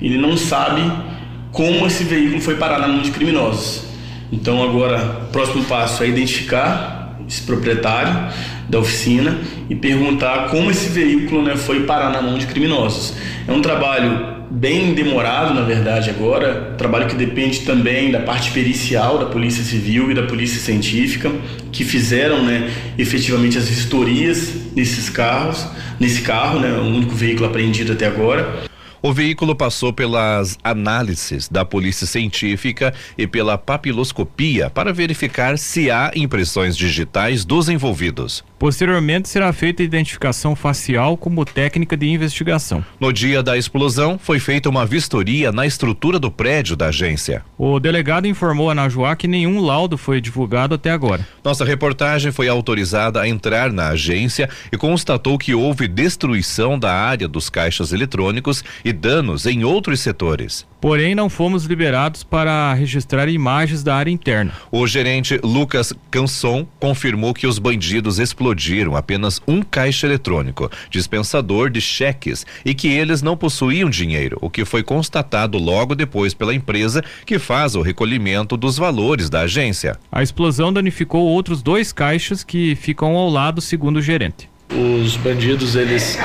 Ele 0.00 0.18
não 0.18 0.36
sabe 0.36 0.82
como 1.52 1.86
esse 1.86 2.04
veículo 2.04 2.40
foi 2.40 2.56
parar 2.56 2.78
na 2.78 2.88
mão 2.88 3.02
de 3.02 3.10
criminosos. 3.10 3.86
Então 4.30 4.62
agora, 4.62 5.26
o 5.28 5.32
próximo 5.32 5.64
passo 5.64 6.02
é 6.04 6.08
identificar 6.08 7.18
esse 7.26 7.42
proprietário 7.42 8.32
da 8.68 8.78
oficina 8.78 9.38
e 9.68 9.74
perguntar 9.74 10.48
como 10.50 10.70
esse 10.70 10.88
veículo 10.88 11.42
né, 11.42 11.56
foi 11.56 11.84
parar 11.84 12.10
na 12.10 12.22
mão 12.22 12.38
de 12.38 12.46
criminosos. 12.46 13.14
É 13.46 13.52
um 13.52 13.60
trabalho 13.60 14.37
bem 14.50 14.94
demorado, 14.94 15.54
na 15.54 15.62
verdade, 15.62 16.10
agora, 16.10 16.74
trabalho 16.76 17.06
que 17.06 17.14
depende 17.14 17.60
também 17.60 18.10
da 18.10 18.20
parte 18.20 18.50
pericial 18.50 19.18
da 19.18 19.26
Polícia 19.26 19.62
Civil 19.62 20.10
e 20.10 20.14
da 20.14 20.22
Polícia 20.22 20.60
Científica, 20.60 21.30
que 21.70 21.84
fizeram, 21.84 22.44
né, 22.44 22.70
efetivamente 22.98 23.58
as 23.58 23.68
vistorias 23.68 24.54
nesses 24.74 25.08
carros, 25.08 25.66
nesse 26.00 26.22
carro, 26.22 26.60
né, 26.60 26.72
o 26.72 26.84
único 26.84 27.14
veículo 27.14 27.46
apreendido 27.46 27.92
até 27.92 28.06
agora. 28.06 28.67
O 29.00 29.12
veículo 29.12 29.54
passou 29.54 29.92
pelas 29.92 30.58
análises 30.62 31.48
da 31.48 31.64
polícia 31.64 32.06
científica 32.06 32.92
e 33.16 33.28
pela 33.28 33.56
papiloscopia 33.56 34.68
para 34.70 34.92
verificar 34.92 35.56
se 35.56 35.88
há 35.88 36.10
impressões 36.16 36.76
digitais 36.76 37.44
dos 37.44 37.68
envolvidos. 37.68 38.44
Posteriormente 38.58 39.28
será 39.28 39.52
feita 39.52 39.84
a 39.84 39.84
identificação 39.84 40.56
facial 40.56 41.16
como 41.16 41.44
técnica 41.44 41.96
de 41.96 42.08
investigação. 42.08 42.84
No 42.98 43.12
dia 43.12 43.40
da 43.40 43.56
explosão, 43.56 44.18
foi 44.18 44.40
feita 44.40 44.68
uma 44.68 44.84
vistoria 44.84 45.52
na 45.52 45.64
estrutura 45.64 46.18
do 46.18 46.28
prédio 46.28 46.74
da 46.74 46.86
agência. 46.86 47.44
O 47.56 47.78
delegado 47.78 48.26
informou 48.26 48.68
a 48.68 48.74
Najuá 48.74 49.14
que 49.14 49.28
nenhum 49.28 49.60
laudo 49.60 49.96
foi 49.96 50.20
divulgado 50.20 50.74
até 50.74 50.90
agora. 50.90 51.24
Nossa 51.44 51.64
reportagem 51.64 52.32
foi 52.32 52.48
autorizada 52.48 53.20
a 53.20 53.28
entrar 53.28 53.72
na 53.72 53.90
agência 53.90 54.50
e 54.72 54.76
constatou 54.76 55.38
que 55.38 55.54
houve 55.54 55.86
destruição 55.86 56.76
da 56.76 56.92
área 56.92 57.28
dos 57.28 57.48
caixas 57.48 57.92
eletrônicos 57.92 58.64
e 58.84 58.87
danos 58.92 59.46
em 59.46 59.64
outros 59.64 60.00
setores. 60.00 60.66
Porém, 60.80 61.12
não 61.12 61.28
fomos 61.28 61.64
liberados 61.64 62.22
para 62.22 62.72
registrar 62.72 63.28
imagens 63.28 63.82
da 63.82 63.96
área 63.96 64.10
interna. 64.10 64.52
O 64.70 64.86
gerente 64.86 65.40
Lucas 65.42 65.92
Canson 66.08 66.66
confirmou 66.78 67.34
que 67.34 67.48
os 67.48 67.58
bandidos 67.58 68.20
explodiram 68.20 68.94
apenas 68.94 69.42
um 69.46 69.60
caixa 69.60 70.06
eletrônico, 70.06 70.70
dispensador 70.88 71.68
de 71.68 71.80
cheques, 71.80 72.46
e 72.64 72.74
que 72.74 72.86
eles 72.86 73.22
não 73.22 73.36
possuíam 73.36 73.90
dinheiro, 73.90 74.38
o 74.40 74.48
que 74.48 74.64
foi 74.64 74.84
constatado 74.84 75.58
logo 75.58 75.96
depois 75.96 76.32
pela 76.32 76.54
empresa 76.54 77.02
que 77.26 77.40
faz 77.40 77.74
o 77.74 77.82
recolhimento 77.82 78.56
dos 78.56 78.78
valores 78.78 79.28
da 79.28 79.40
agência. 79.40 79.98
A 80.12 80.22
explosão 80.22 80.72
danificou 80.72 81.26
outros 81.26 81.60
dois 81.60 81.92
caixas 81.92 82.44
que 82.44 82.76
ficam 82.76 83.16
ao 83.16 83.28
lado, 83.28 83.60
segundo 83.60 83.96
o 83.96 84.02
gerente. 84.02 84.48
Os 84.70 85.16
bandidos, 85.16 85.74
eles 85.76 86.18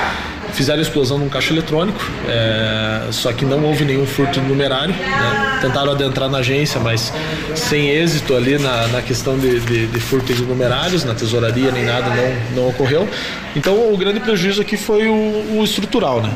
fizeram 0.54 0.78
a 0.78 0.82
explosão 0.82 1.18
num 1.18 1.28
caixa 1.28 1.52
eletrônico, 1.52 1.98
é, 2.28 3.08
só 3.10 3.32
que 3.32 3.44
não 3.44 3.62
houve 3.64 3.84
nenhum 3.84 4.06
furto 4.06 4.40
numerário. 4.40 4.94
Né? 4.94 5.58
Tentaram 5.60 5.92
adentrar 5.92 6.28
na 6.28 6.38
agência, 6.38 6.80
mas 6.80 7.12
sem 7.54 7.88
êxito 7.88 8.34
ali 8.34 8.58
na, 8.58 8.86
na 8.88 9.02
questão 9.02 9.38
de, 9.38 9.60
de, 9.60 9.86
de 9.86 10.00
furtos 10.00 10.40
numerários, 10.40 11.04
na 11.04 11.14
tesouraria 11.14 11.70
nem 11.70 11.84
nada 11.84 12.08
não, 12.10 12.62
não 12.62 12.68
ocorreu. 12.68 13.08
Então 13.56 13.92
o 13.92 13.96
grande 13.96 14.20
prejuízo 14.20 14.60
aqui 14.60 14.76
foi 14.76 15.08
o, 15.08 15.58
o 15.58 15.64
estrutural. 15.64 16.22
Né? 16.22 16.32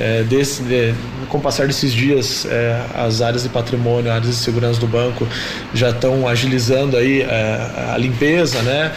É, 0.00 0.22
desse, 0.24 0.62
de, 0.62 0.94
com 1.28 1.38
o 1.38 1.40
passar 1.40 1.66
desses 1.66 1.92
dias, 1.92 2.46
é, 2.46 2.84
as 2.94 3.22
áreas 3.22 3.42
de 3.44 3.48
patrimônio, 3.48 4.10
áreas 4.10 4.30
de 4.30 4.36
segurança 4.36 4.80
do 4.80 4.86
banco 4.86 5.26
já 5.72 5.90
estão 5.90 6.26
agilizando 6.26 6.96
aí 6.96 7.22
é, 7.22 7.90
a 7.94 7.96
limpeza, 7.96 8.60
né? 8.62 8.92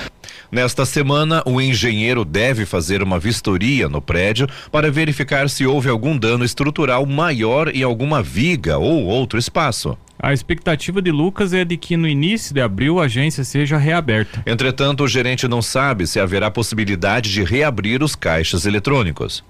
Nesta 0.51 0.85
semana, 0.85 1.41
o 1.45 1.59
engenheiro 1.59 2.23
deve 2.23 2.65
fazer 2.65 3.01
uma 3.01 3.19
vistoria 3.19 3.89
no 3.89 4.01
prédio 4.01 4.47
para 4.71 4.91
verificar 4.91 5.49
se 5.49 5.65
houve 5.65 5.89
algum 5.89 6.17
dano 6.17 6.45
estrutural 6.45 7.05
maior 7.05 7.69
em 7.69 7.83
alguma 7.83 8.21
viga 8.21 8.77
ou 8.77 9.05
outro 9.05 9.39
espaço. 9.39 9.97
A 10.17 10.33
expectativa 10.33 11.01
de 11.01 11.11
Lucas 11.11 11.53
é 11.53 11.65
de 11.65 11.75
que 11.75 11.97
no 11.97 12.07
início 12.07 12.53
de 12.53 12.61
abril 12.61 12.99
a 12.99 13.05
agência 13.05 13.43
seja 13.43 13.77
reaberta. 13.77 14.41
Entretanto, 14.45 15.03
o 15.03 15.07
gerente 15.07 15.47
não 15.47 15.61
sabe 15.61 16.07
se 16.07 16.19
haverá 16.19 16.49
possibilidade 16.49 17.31
de 17.31 17.43
reabrir 17.43 18.01
os 18.01 18.15
caixas 18.15 18.65
eletrônicos. 18.65 19.43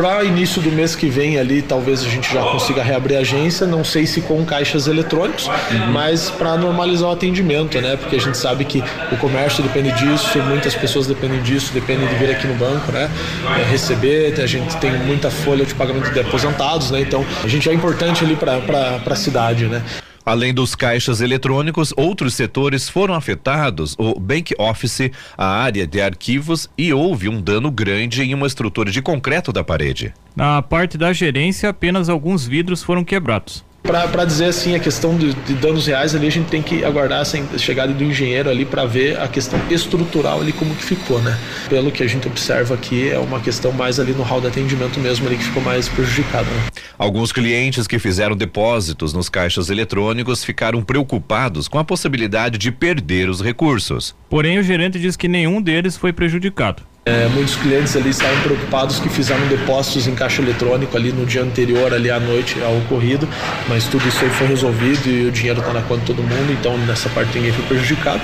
Para 0.00 0.24
início 0.24 0.62
do 0.62 0.72
mês 0.72 0.96
que 0.96 1.10
vem 1.10 1.38
ali, 1.38 1.60
talvez 1.60 2.00
a 2.02 2.08
gente 2.08 2.32
já 2.32 2.42
consiga 2.42 2.82
reabrir 2.82 3.18
a 3.18 3.20
agência, 3.20 3.66
não 3.66 3.84
sei 3.84 4.06
se 4.06 4.22
com 4.22 4.42
caixas 4.46 4.86
eletrônicos, 4.86 5.46
mas 5.92 6.30
para 6.30 6.56
normalizar 6.56 7.10
o 7.10 7.12
atendimento, 7.12 7.78
né? 7.82 7.98
Porque 7.98 8.16
a 8.16 8.18
gente 8.18 8.38
sabe 8.38 8.64
que 8.64 8.82
o 9.12 9.18
comércio 9.18 9.62
depende 9.62 9.92
disso, 9.92 10.38
muitas 10.44 10.74
pessoas 10.74 11.06
dependem 11.06 11.42
disso, 11.42 11.74
dependem 11.74 12.08
de 12.08 12.14
vir 12.14 12.30
aqui 12.30 12.46
no 12.46 12.54
banco, 12.54 12.90
né? 12.90 13.10
É, 13.58 13.70
receber, 13.70 14.40
a 14.40 14.46
gente 14.46 14.74
tem 14.78 14.90
muita 14.90 15.30
folha 15.30 15.66
de 15.66 15.74
pagamento 15.74 16.10
de 16.10 16.20
aposentados, 16.20 16.90
né? 16.90 17.02
Então 17.02 17.22
a 17.44 17.46
gente 17.46 17.68
é 17.68 17.74
importante 17.74 18.24
ali 18.24 18.36
para 18.36 19.02
a 19.04 19.16
cidade, 19.16 19.66
né? 19.66 19.82
Além 20.30 20.54
dos 20.54 20.76
caixas 20.76 21.20
eletrônicos, 21.20 21.92
outros 21.96 22.34
setores 22.34 22.88
foram 22.88 23.14
afetados, 23.14 23.96
o 23.98 24.14
Bank 24.20 24.54
Office, 24.60 25.10
a 25.36 25.44
área 25.44 25.84
de 25.84 26.00
arquivos 26.00 26.70
e 26.78 26.92
houve 26.92 27.28
um 27.28 27.42
dano 27.42 27.68
grande 27.68 28.22
em 28.22 28.32
uma 28.32 28.46
estrutura 28.46 28.92
de 28.92 29.02
concreto 29.02 29.52
da 29.52 29.64
parede. 29.64 30.14
Na 30.36 30.62
parte 30.62 30.96
da 30.96 31.12
gerência, 31.12 31.68
apenas 31.68 32.08
alguns 32.08 32.46
vidros 32.46 32.80
foram 32.80 33.02
quebrados. 33.02 33.64
Para 33.82 34.24
dizer 34.24 34.46
assim, 34.46 34.74
a 34.74 34.78
questão 34.78 35.16
de, 35.16 35.32
de, 35.32 35.54
danos 35.54 35.86
reais 35.86 36.14
ali, 36.14 36.26
a 36.26 36.30
gente 36.30 36.48
tem 36.48 36.62
que 36.62 36.84
aguardar 36.84 37.22
essa 37.22 37.38
chegada 37.58 37.92
do 37.92 38.04
engenheiro 38.04 38.48
ali 38.48 38.64
para 38.64 38.84
ver 38.84 39.18
a 39.18 39.26
questão 39.26 39.58
estrutural 39.70 40.40
ali 40.40 40.52
como 40.52 40.74
que 40.74 40.84
ficou, 40.84 41.20
né? 41.20 41.38
Pelo 41.68 41.90
que 41.90 42.02
a 42.02 42.06
gente 42.06 42.28
observa 42.28 42.74
aqui, 42.74 43.10
é 43.10 43.18
uma 43.18 43.40
questão 43.40 43.72
mais 43.72 43.98
ali 43.98 44.12
no 44.12 44.22
hall 44.22 44.40
de 44.40 44.46
atendimento 44.46 45.00
mesmo 45.00 45.26
ali 45.26 45.36
que 45.36 45.44
ficou 45.44 45.62
mais 45.62 45.88
prejudicado, 45.88 46.48
né? 46.50 46.68
Alguns 46.98 47.32
clientes 47.32 47.86
que 47.86 47.98
fizeram 47.98 48.36
depósitos 48.36 49.12
nos 49.12 49.28
caixas 49.28 49.70
eletrônicos 49.70 50.44
ficaram 50.44 50.82
preocupados 50.82 51.66
com 51.66 51.78
a 51.78 51.84
possibilidade 51.84 52.58
de 52.58 52.70
perder 52.70 53.28
os 53.28 53.40
recursos. 53.40 54.14
Porém, 54.28 54.58
o 54.58 54.62
gerente 54.62 54.98
diz 54.98 55.16
que 55.16 55.26
nenhum 55.26 55.60
deles 55.60 55.96
foi 55.96 56.12
prejudicado. 56.12 56.89
É, 57.06 57.26
muitos 57.28 57.56
clientes 57.56 57.96
ali 57.96 58.10
estavam 58.10 58.38
preocupados 58.42 59.00
que 59.00 59.08
fizeram 59.08 59.46
depósitos 59.48 60.06
em 60.06 60.14
caixa 60.14 60.42
eletrônico 60.42 60.94
ali 60.94 61.10
no 61.12 61.24
dia 61.24 61.42
anterior, 61.42 61.94
ali 61.94 62.10
à 62.10 62.20
noite 62.20 62.60
ao 62.62 62.76
ocorrido, 62.76 63.26
mas 63.68 63.86
tudo 63.86 64.06
isso 64.06 64.22
aí 64.22 64.30
foi 64.30 64.46
resolvido 64.46 65.08
e 65.08 65.26
o 65.26 65.32
dinheiro 65.32 65.60
está 65.60 65.72
na 65.72 65.80
conta 65.80 66.00
de 66.00 66.06
todo 66.08 66.22
mundo, 66.22 66.52
então 66.52 66.76
nessa 66.86 67.08
parte 67.08 67.34
ninguém 67.38 67.52
foi 67.52 67.64
prejudicado. 67.64 68.20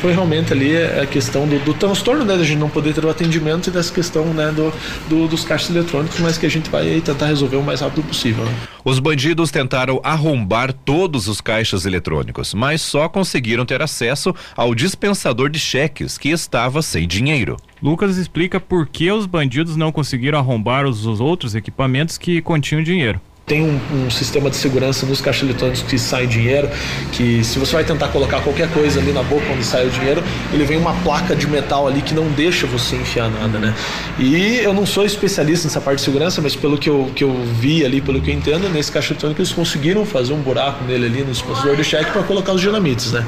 Foi 0.00 0.12
realmente 0.12 0.52
ali 0.52 0.76
a 0.76 1.06
questão 1.06 1.46
do, 1.46 1.58
do 1.58 1.74
transtorno, 1.74 2.24
né, 2.24 2.36
da 2.36 2.44
gente 2.44 2.58
não 2.58 2.70
poder 2.70 2.94
ter 2.94 3.04
o 3.04 3.10
atendimento 3.10 3.66
e 3.66 3.70
dessa 3.72 3.92
questão, 3.92 4.24
né, 4.26 4.52
do, 4.54 4.72
do, 5.08 5.26
dos 5.26 5.44
caixas 5.44 5.68
eletrônicos, 5.70 6.20
mas 6.20 6.38
que 6.38 6.46
a 6.46 6.50
gente 6.50 6.70
vai 6.70 7.00
tentar 7.00 7.26
resolver 7.26 7.56
o 7.56 7.62
mais 7.62 7.80
rápido 7.80 8.04
possível. 8.04 8.44
Né? 8.44 8.52
Os 8.84 8.98
bandidos 8.98 9.50
tentaram 9.50 10.00
arrombar 10.02 10.72
todos 10.72 11.28
os 11.28 11.40
caixas 11.40 11.84
eletrônicos, 11.84 12.54
mas 12.54 12.80
só 12.80 13.08
conseguiram 13.08 13.66
ter 13.66 13.82
acesso 13.82 14.34
ao 14.56 14.74
dispensador 14.74 15.50
de 15.50 15.58
cheques 15.58 16.16
que 16.16 16.30
estava 16.30 16.80
sem 16.80 17.06
dinheiro. 17.06 17.56
Lucas 17.82 18.16
explica 18.16 18.58
por 18.58 18.86
que 18.86 19.10
os 19.10 19.26
bandidos 19.26 19.76
não 19.76 19.92
conseguiram 19.92 20.38
arrombar 20.38 20.86
os, 20.86 21.04
os 21.04 21.20
outros 21.20 21.54
equipamentos 21.54 22.16
que 22.16 22.40
continham 22.40 22.82
dinheiro 22.82 23.20
tem 23.50 23.62
um, 23.62 23.80
um, 23.92 24.08
sistema 24.08 24.48
de 24.48 24.54
segurança 24.54 25.04
nos 25.04 25.20
caixas 25.20 25.42
eletrônicos 25.42 25.82
que 25.82 25.98
sai 25.98 26.24
dinheiro, 26.24 26.70
que 27.10 27.42
se 27.42 27.58
você 27.58 27.72
vai 27.72 27.82
tentar 27.82 28.06
colocar 28.06 28.40
qualquer 28.42 28.70
coisa 28.70 29.00
ali 29.00 29.10
na 29.10 29.24
boca 29.24 29.44
onde 29.52 29.64
sai 29.64 29.88
o 29.88 29.90
dinheiro, 29.90 30.22
ele 30.52 30.64
vem 30.64 30.78
uma 30.78 30.94
placa 31.02 31.34
de 31.34 31.48
metal 31.48 31.88
ali 31.88 32.00
que 32.00 32.14
não 32.14 32.28
deixa 32.28 32.68
você 32.68 32.94
enfiar 32.94 33.28
nada, 33.28 33.58
né? 33.58 33.74
E 34.20 34.60
eu 34.60 34.72
não 34.72 34.86
sou 34.86 35.04
especialista 35.04 35.66
nessa 35.66 35.80
parte 35.80 35.98
de 35.98 36.04
segurança, 36.04 36.40
mas 36.40 36.54
pelo 36.54 36.78
que 36.78 36.88
eu, 36.88 37.10
que 37.12 37.24
eu 37.24 37.42
vi 37.58 37.84
ali, 37.84 38.00
pelo 38.00 38.20
que 38.20 38.30
eu 38.30 38.34
entendo, 38.34 38.68
nesse 38.68 38.92
caixa 38.92 39.14
eletrônico 39.14 39.40
eles 39.40 39.52
conseguiram 39.52 40.06
fazer 40.06 40.32
um 40.32 40.40
buraco 40.40 40.84
nele 40.84 41.06
ali 41.06 41.24
no 41.24 41.32
dispensador 41.32 41.74
de 41.74 41.82
cheque 41.82 42.12
para 42.12 42.22
colocar 42.22 42.52
os 42.52 42.60
dinamites, 42.60 43.10
né? 43.10 43.26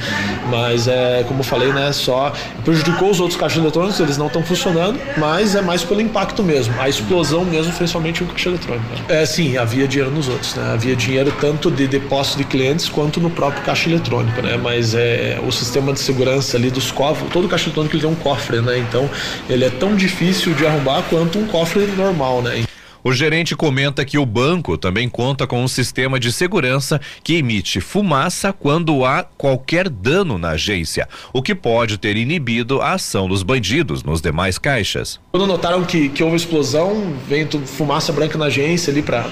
Mas 0.49 0.87
é, 0.87 1.25
como 1.27 1.41
eu 1.41 1.45
falei, 1.45 1.73
né, 1.73 1.91
só 1.91 2.33
prejudicou 2.65 3.11
os 3.11 3.19
outros 3.19 3.37
caixas 3.37 3.59
eletrônicos, 3.59 3.99
eles 3.99 4.17
não 4.17 4.29
estão 4.29 4.45
funcionando, 4.45 5.01
mas 5.17 5.57
é 5.57 5.63
mais 5.63 5.83
pelo 5.83 6.01
impacto 6.01 6.45
mesmo, 6.45 6.73
a 6.81 6.89
explosão 6.89 7.45
mesmo 7.45 7.73
foi 7.73 7.89
somente 7.89 8.23
um 8.23 8.29
caixa 8.29 8.51
eletrônico. 8.51 8.87
Né? 8.89 9.23
É, 9.23 9.27
sim, 9.27 9.57
havia 9.57 9.89
dinheiro 9.89 10.12
nos 10.13 10.29
outros. 10.29 10.55
Né? 10.55 10.73
Havia 10.73 10.95
dinheiro 10.95 11.33
tanto 11.41 11.71
de 11.71 11.87
depósito 11.87 12.39
de 12.39 12.45
clientes 12.45 12.89
quanto 12.89 13.21
no 13.21 13.31
próprio 13.31 13.63
caixa 13.65 13.89
eletrônico, 13.89 14.41
né? 14.43 14.57
Mas 14.57 14.95
é 14.95 15.41
o 15.45 15.51
sistema 15.51 15.93
de 15.93 16.01
segurança 16.01 16.57
ali 16.57 16.71
dos 16.71 16.91
cofres, 16.91 17.31
todo 17.33 17.49
caixa 17.49 17.67
eletrônico 17.67 17.97
ele 17.97 18.03
tem 18.03 18.11
um 18.11 18.15
cofre, 18.15 18.61
né? 18.61 18.79
Então 18.79 19.09
ele 19.49 19.65
é 19.65 19.71
tão 19.71 19.97
difícil 19.97 20.55
de 20.55 20.67
arrombar 20.67 21.03
quanto 21.09 21.39
um 21.39 21.47
cofre 21.47 21.87
normal, 21.97 22.43
né? 22.43 22.63
O 23.05 23.13
gerente 23.13 23.57
comenta 23.57 24.05
que 24.05 24.17
o 24.17 24.25
banco 24.25 24.79
também 24.79 25.09
conta 25.09 25.45
com 25.45 25.63
um 25.65 25.67
sistema 25.67 26.21
de 26.21 26.33
segurança 26.33 27.01
que 27.25 27.35
emite 27.35 27.81
fumaça 27.81 28.53
quando 28.53 29.05
há 29.05 29.25
qualquer 29.25 29.89
dano 29.89 30.39
na 30.39 30.51
agência, 30.51 31.09
o 31.33 31.43
que 31.43 31.53
pode 31.53 31.99
ter 31.99 32.17
inibido 32.17 32.81
a 32.81 32.93
ação 32.93 33.27
dos 33.27 33.43
bandidos 33.43 34.05
nos 34.05 34.21
demais 34.21 34.57
caixas. 34.57 35.19
Quando 35.33 35.49
notaram 35.49 35.83
que, 35.83 36.11
que 36.11 36.23
houve 36.23 36.37
explosão, 36.37 37.13
veio 37.29 37.49
fumaça 37.67 38.13
branca 38.13 38.39
na 38.39 38.45
agência 38.45 38.93
ali 38.93 39.03
para 39.03 39.27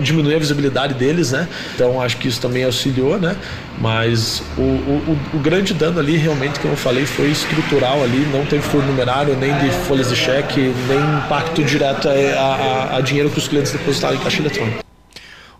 diminuir 0.00 0.34
a 0.34 0.38
visibilidade 0.40 0.94
deles, 0.94 1.30
né? 1.30 1.48
Então 1.76 2.02
acho 2.02 2.16
que 2.16 2.26
isso 2.26 2.40
também 2.40 2.64
auxiliou, 2.64 3.16
né? 3.16 3.36
Mas 3.78 4.42
o, 4.56 4.60
o, 4.60 5.18
o, 5.34 5.38
grande 5.38 5.74
dano 5.74 5.98
ali, 5.98 6.16
realmente, 6.16 6.60
como 6.60 6.74
eu 6.74 6.76
falei, 6.76 7.04
foi 7.04 7.30
estrutural 7.30 8.02
ali, 8.02 8.26
não 8.32 8.44
teve 8.46 8.62
furo 8.62 8.86
numerário, 8.86 9.36
nem 9.36 9.52
de 9.58 9.70
folhas 9.86 10.08
de 10.08 10.16
cheque, 10.16 10.72
nem 10.86 10.98
impacto 11.24 11.64
direto 11.64 12.08
a, 12.08 12.12
a, 12.12 12.96
a 12.98 13.00
dinheiro 13.00 13.30
que 13.30 13.38
os 13.38 13.48
clientes 13.48 13.72
depositaram 13.72 14.16
em 14.16 14.20
caixa 14.20 14.40
eletrônica. 14.40 14.91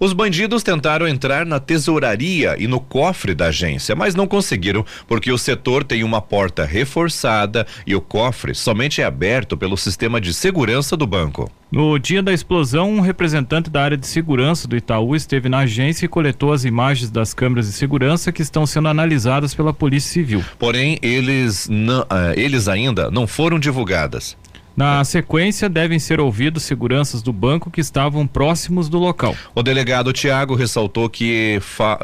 Os 0.02 0.12
bandidos 0.12 0.64
tentaram 0.64 1.06
entrar 1.06 1.47
na 1.47 1.61
tesouraria 1.61 2.56
e 2.59 2.66
no 2.66 2.80
cofre 2.80 3.37
da 3.37 3.47
agência, 3.47 3.94
mas 3.94 4.16
não 4.16 4.26
conseguiram 4.26 4.85
porque 5.06 5.30
o 5.30 5.38
setor 5.38 5.85
tem 5.85 6.02
uma 6.02 6.21
porta 6.21 6.64
reforçada 6.64 7.64
e 7.87 7.94
o 7.94 8.00
cofre 8.00 8.52
somente 8.52 9.00
é 9.00 9.04
aberto 9.04 9.56
pelo 9.56 9.76
sistema 9.76 10.21
de 10.21 10.35
segurança 10.35 10.97
do 10.97 11.06
banco. 11.06 11.49
No 11.71 11.97
dia 12.00 12.21
da 12.21 12.32
explosão, 12.32 12.90
um 12.90 13.00
representante 13.00 13.71
da 13.71 13.80
área 13.80 13.97
de 13.97 14.09
segurança 14.09 14.66
do 14.66 14.76
Itaú 14.76 15.14
esteve 15.14 15.49
na 15.49 15.61
agência 15.61 16.04
e 16.04 16.09
coletou 16.09 16.52
as 16.52 16.64
imagens 16.64 17.09
das 17.09 17.32
câmeras 17.32 17.68
de 17.68 17.73
segurança 17.73 18.32
que 18.32 18.42
estão 18.42 18.66
sendo 18.66 18.88
analisadas 18.88 19.54
pela 19.54 19.73
Polícia 19.73 20.12
Civil. 20.12 20.44
Porém, 20.59 20.99
eles, 21.00 21.68
não, 21.71 22.00
uh, 22.00 22.35
eles 22.37 22.66
ainda 22.66 23.09
não 23.09 23.28
foram 23.28 23.56
divulgadas. 23.56 24.37
Na 24.76 25.05
sequência, 25.05 25.69
devem 25.69 25.99
ser 25.99 26.21
ouvidos 26.21 26.62
seguranças 26.62 27.23
do 27.23 27.33
banco 27.33 27.71
que 27.71 27.81
estavam 27.81 28.26
próximos 28.26 28.88
do 28.88 28.99
local. 28.99 29.37
O 29.55 29.62
delegado 29.62 30.12
Tiago 30.12 30.55
ressaltou 30.55 31.09
que, 31.11 31.61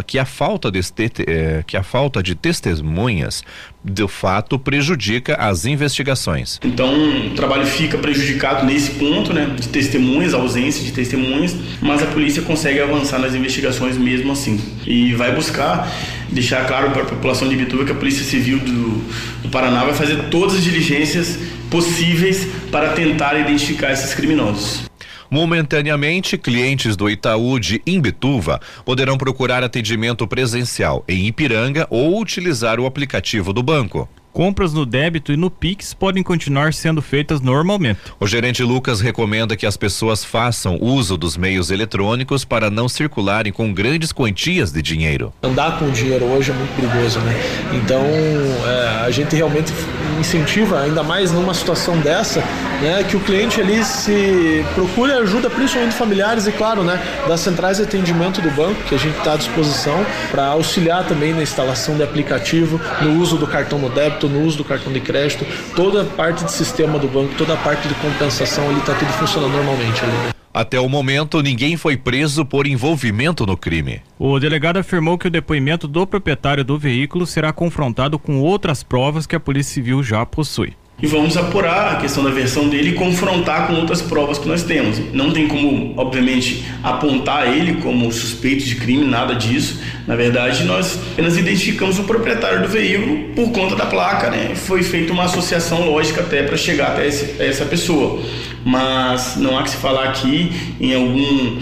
que, 0.07 0.19
a 0.19 0.25
falta 0.25 0.71
de, 0.71 0.81
eh, 1.27 1.65
que 1.67 1.77
a 1.77 1.83
falta 1.83 2.23
de 2.23 2.35
testemunhas 2.35 3.43
do 3.83 4.09
fato 4.09 4.59
prejudica 4.59 5.35
as 5.37 5.65
investigações. 5.65 6.59
Então, 6.65 6.93
o 7.29 7.31
trabalho 7.31 7.67
fica 7.67 7.97
prejudicado 7.97 8.67
nesse 8.67 8.93
ponto, 8.93 9.33
né, 9.33 9.55
de 9.57 9.69
testemunhas, 9.69 10.35
ausência 10.35 10.85
de 10.85 10.93
testemunhas, 10.93 11.57
mas 11.81 12.03
a 12.03 12.07
polícia 12.07 12.43
consegue 12.43 12.81
avançar 12.81 13.19
nas 13.19 13.35
investigações 13.35 13.97
mesmo 13.97 14.33
assim. 14.33 14.61
E 14.87 15.15
vai 15.15 15.35
buscar 15.35 15.91
deixar 16.31 16.67
claro 16.67 16.91
para 16.91 17.03
a 17.03 17.07
população 17.07 17.49
de 17.49 17.57
Bituba 17.57 17.85
que 17.85 17.93
a 17.93 17.95
Polícia 17.95 18.25
Civil 18.25 18.59
do, 18.59 19.05
do 19.43 19.49
Paraná 19.49 19.85
vai 19.85 19.95
fazer 19.95 20.25
todas 20.25 20.57
as 20.57 20.65
diligências 20.65 21.39
possíveis 21.71 22.47
para 22.71 22.91
tentar 22.91 23.39
identificar 23.39 23.93
esses 23.93 24.15
criminosos. 24.15 24.88
Momentaneamente, 25.31 26.39
clientes 26.39 26.97
do 26.97 27.09
Itaú 27.09 27.59
de 27.59 27.83
Imbituva 27.87 28.61
poderão 28.85 29.19
procurar 29.19 29.63
atendimento 29.63 30.27
presencial 30.27 31.05
em 31.07 31.27
Ipiranga 31.27 31.87
ou 31.91 32.19
utilizar 32.19 32.81
o 32.81 32.87
aplicativo 32.87 33.53
do 33.53 33.63
banco. 33.63 34.09
Compras 34.33 34.73
no 34.73 34.87
débito 34.87 35.33
e 35.33 35.37
no 35.37 35.51
Pix 35.51 35.93
podem 35.93 36.23
continuar 36.23 36.73
sendo 36.73 37.03
feitas 37.03 37.41
normalmente. 37.41 38.01
O 38.21 38.27
gerente 38.27 38.63
Lucas 38.63 39.01
recomenda 39.01 39.57
que 39.57 39.67
as 39.67 39.77
pessoas 39.77 40.25
façam 40.25 40.79
uso 40.81 41.17
dos 41.17 41.37
meios 41.37 41.71
eletrônicos 41.71 42.45
para 42.45 42.71
não 42.71 42.89
circularem 42.89 43.53
com 43.53 43.73
grandes 43.73 44.13
quantias 44.13 44.73
de 44.73 44.83
dinheiro. 44.83 45.33
Andar 45.43 45.79
com 45.79 45.91
dinheiro 45.91 46.25
hoje 46.27 46.51
é 46.51 46.55
muito 46.55 46.75
perigoso, 46.75 47.21
né? 47.21 47.35
Então 47.73 48.03
é, 48.03 49.07
a 49.07 49.11
gente 49.11 49.35
realmente 49.35 49.73
incentiva, 50.19 50.81
ainda 50.81 51.03
mais 51.03 51.31
numa 51.31 51.55
situação 51.55 51.99
dessa, 51.99 52.41
né, 52.83 53.05
que 53.09 53.17
o 53.17 53.21
cliente 53.21 53.61
ali 53.61 53.85
se 53.85 54.65
procure 54.75 55.13
ajuda, 55.13 55.49
principalmente 55.49 55.95
familiares 55.95 56.47
e 56.47 56.53
claro, 56.53 56.83
né, 56.83 57.01
das 57.27 57.41
centrais 57.41 57.77
de 57.77 57.85
atendimento 57.85 58.41
do 58.41 58.51
banco, 58.51 58.83
que 58.85 58.95
a 58.95 58.99
gente 58.99 59.17
está 59.19 59.35
à 59.35 59.37
disposição 59.37 60.05
para 60.31 60.47
auxiliar 60.47 61.07
também 61.07 61.33
na 61.33 61.43
instalação 61.43 61.97
de 61.97 62.03
aplicativo, 62.03 62.81
no 63.01 63.21
uso 63.21 63.37
do 63.37 63.47
cartão 63.47 63.79
no 63.79 63.89
débito, 63.89 64.18
no 64.27 64.43
uso 64.43 64.57
do 64.57 64.65
cartão 64.65 64.91
de 64.91 65.01
crédito, 65.01 65.45
toda 65.77 66.01
a 66.01 66.05
parte 66.07 66.45
de 66.45 66.53
sistema 66.53 66.99
do 66.99 67.07
banco, 67.07 67.35
toda 67.37 67.53
a 67.53 67.57
parte 67.59 67.87
de 67.87 67.95
compensação 67.97 68.67
ali 68.71 68.79
está 68.79 68.95
tudo 68.95 69.13
funcionando 69.13 69.53
normalmente 69.53 70.03
ali. 70.03 70.13
Né? 70.13 70.31
Até 70.55 70.81
o 70.81 70.89
momento, 70.89 71.43
ninguém 71.43 71.77
foi 71.77 71.97
preso 71.97 72.45
por 72.45 72.67
envolvimento 72.67 73.45
no 73.47 73.57
crime. 73.57 74.01
O 74.19 74.41
delegado 74.41 74.79
afirmou 74.79 75.19
que 75.19 75.29
o 75.29 75.31
depoimento 75.31 75.87
do 75.87 76.07
proprietário 76.07 76.65
do 76.65 76.79
veículo 76.79 77.27
será 77.27 77.53
confrontado 77.53 78.19
com 78.19 78.41
outras 78.41 78.83
provas 78.83 79.27
que 79.27 79.37
a 79.37 79.41
Polícia 79.41 79.75
Civil 79.75 80.03
já 80.03 80.25
possui 80.25 80.75
e 81.01 81.07
vamos 81.07 81.37
apurar 81.37 81.93
a 81.93 81.97
questão 81.97 82.25
da 82.25 82.31
versão 82.31 82.69
dele 82.69 82.91
e 82.91 82.95
confrontar 82.95 83.69
com 83.69 83.75
outras 83.75 84.03
provas 84.03 84.37
que 84.37 84.49
nós 84.49 84.65
temos. 84.65 85.01
Não 85.13 85.31
tem 85.31 85.47
como, 85.47 85.95
obviamente, 85.97 86.65
apontar 86.83 87.47
ele 87.47 87.75
como 87.81 88.11
suspeito 88.11 88.65
de 88.65 88.75
crime, 88.75 89.05
nada 89.05 89.35
disso. 89.35 89.81
Na 90.09 90.17
verdade, 90.17 90.65
nós 90.65 90.99
apenas 91.13 91.37
identificamos 91.37 92.01
o 92.01 92.03
proprietário 92.03 92.63
do 92.63 92.69
veículo 92.69 93.33
por 93.35 93.53
conta 93.53 93.77
da 93.77 93.87
placa, 93.87 94.29
né? 94.29 94.57
Foi 94.57 94.83
feita 94.83 95.13
uma 95.13 95.25
associação 95.25 95.89
lógica 95.89 96.21
até 96.21 96.43
para 96.43 96.57
chegar 96.57 96.89
até 96.89 97.07
esse, 97.07 97.41
essa 97.41 97.65
pessoa. 97.65 98.21
Mas 98.65 99.37
não 99.37 99.57
há 99.57 99.63
que 99.63 99.71
se 99.71 99.77
falar 99.77 100.05
aqui 100.05 100.53
em 100.81 100.95
algum 100.95 101.59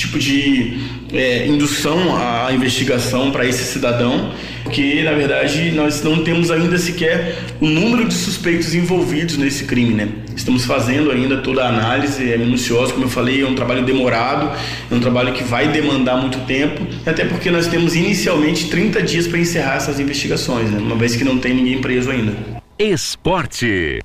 tipo 0.00 0.18
de 0.18 0.78
é, 1.12 1.46
indução 1.46 2.16
à 2.16 2.52
investigação 2.52 3.30
para 3.30 3.46
esse 3.46 3.64
cidadão, 3.64 4.32
porque 4.64 5.02
na 5.02 5.12
verdade 5.12 5.70
nós 5.72 6.02
não 6.02 6.22
temos 6.22 6.50
ainda 6.50 6.78
sequer 6.78 7.36
o 7.60 7.66
número 7.66 8.06
de 8.06 8.14
suspeitos 8.14 8.74
envolvidos 8.74 9.36
nesse 9.36 9.64
crime, 9.64 9.94
né? 9.94 10.08
Estamos 10.34 10.64
fazendo 10.64 11.10
ainda 11.10 11.38
toda 11.38 11.64
a 11.64 11.68
análise, 11.68 12.32
é 12.32 12.36
minuciosa, 12.36 12.92
como 12.92 13.04
eu 13.04 13.10
falei, 13.10 13.42
é 13.42 13.46
um 13.46 13.54
trabalho 13.54 13.84
demorado, 13.84 14.50
é 14.90 14.94
um 14.94 15.00
trabalho 15.00 15.32
que 15.32 15.44
vai 15.44 15.68
demandar 15.68 16.16
muito 16.16 16.38
tempo, 16.46 16.86
até 17.04 17.24
porque 17.24 17.50
nós 17.50 17.66
temos 17.66 17.94
inicialmente 17.94 18.68
30 18.70 19.02
dias 19.02 19.26
para 19.26 19.38
encerrar 19.38 19.76
essas 19.76 20.00
investigações, 20.00 20.70
né? 20.70 20.78
Uma 20.78 20.96
vez 20.96 21.14
que 21.14 21.24
não 21.24 21.38
tem 21.38 21.54
ninguém 21.54 21.80
preso 21.80 22.10
ainda. 22.10 22.32
Esporte. 22.78 24.00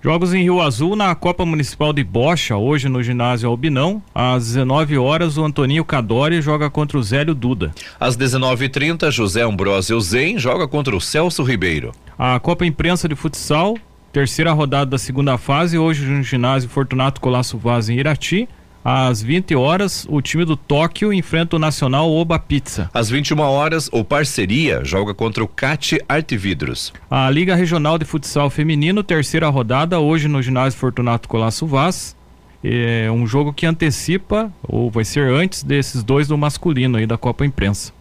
Jogos 0.00 0.32
em 0.32 0.44
Rio 0.44 0.60
Azul 0.60 0.94
na 0.94 1.12
Copa 1.16 1.44
Municipal 1.44 1.92
de 1.92 2.04
Bocha, 2.04 2.56
hoje 2.56 2.88
no 2.88 3.02
ginásio 3.02 3.48
Albinão. 3.48 4.00
Às 4.14 4.46
19 4.46 4.96
horas, 4.96 5.36
o 5.36 5.44
Antoninho 5.44 5.84
Cadori 5.84 6.40
joga 6.40 6.70
contra 6.70 6.96
o 6.96 7.02
Zélio 7.02 7.34
Duda. 7.34 7.72
Às 7.98 8.16
19h30, 8.16 9.10
José 9.10 9.42
Ambrosio 9.42 10.00
Zen 10.00 10.38
joga 10.38 10.68
contra 10.68 10.94
o 10.94 11.00
Celso 11.00 11.42
Ribeiro. 11.42 11.90
A 12.16 12.38
Copa 12.38 12.64
Imprensa 12.64 13.08
de 13.08 13.16
Futsal, 13.16 13.76
terceira 14.12 14.52
rodada 14.52 14.92
da 14.92 14.98
segunda 14.98 15.36
fase, 15.36 15.76
hoje 15.76 16.04
no 16.04 16.22
ginásio 16.22 16.70
Fortunato 16.70 17.20
Colasso 17.20 17.58
Vaz 17.58 17.88
em 17.88 17.98
Irati. 17.98 18.48
Às 18.84 19.20
20 19.22 19.54
horas, 19.54 20.06
o 20.08 20.22
time 20.22 20.44
do 20.44 20.56
Tóquio 20.56 21.12
enfrenta 21.12 21.56
o 21.56 21.58
Nacional 21.58 22.10
Oba 22.10 22.38
Pizza. 22.38 22.88
Às 22.94 23.10
21 23.10 23.40
horas, 23.40 23.88
o 23.92 24.04
Parceria 24.04 24.84
joga 24.84 25.12
contra 25.12 25.42
o 25.42 25.48
CAT 25.48 25.98
Artevidros. 26.08 26.92
A 27.10 27.28
Liga 27.28 27.54
Regional 27.54 27.98
de 27.98 28.04
Futsal 28.04 28.48
Feminino, 28.48 29.02
terceira 29.02 29.48
rodada, 29.48 30.00
hoje 30.00 30.28
no 30.28 30.40
ginásio 30.40 30.78
Fortunato 30.78 31.28
Colasso 31.28 31.66
Vaz. 31.66 32.16
É 32.62 33.10
um 33.10 33.26
jogo 33.26 33.52
que 33.52 33.66
antecipa, 33.66 34.52
ou 34.62 34.90
vai 34.90 35.04
ser 35.04 35.30
antes 35.30 35.62
desses 35.62 36.02
dois 36.02 36.26
do 36.26 36.36
masculino 36.38 36.98
aí 36.98 37.06
da 37.06 37.16
Copa 37.18 37.44
Imprensa. 37.44 37.92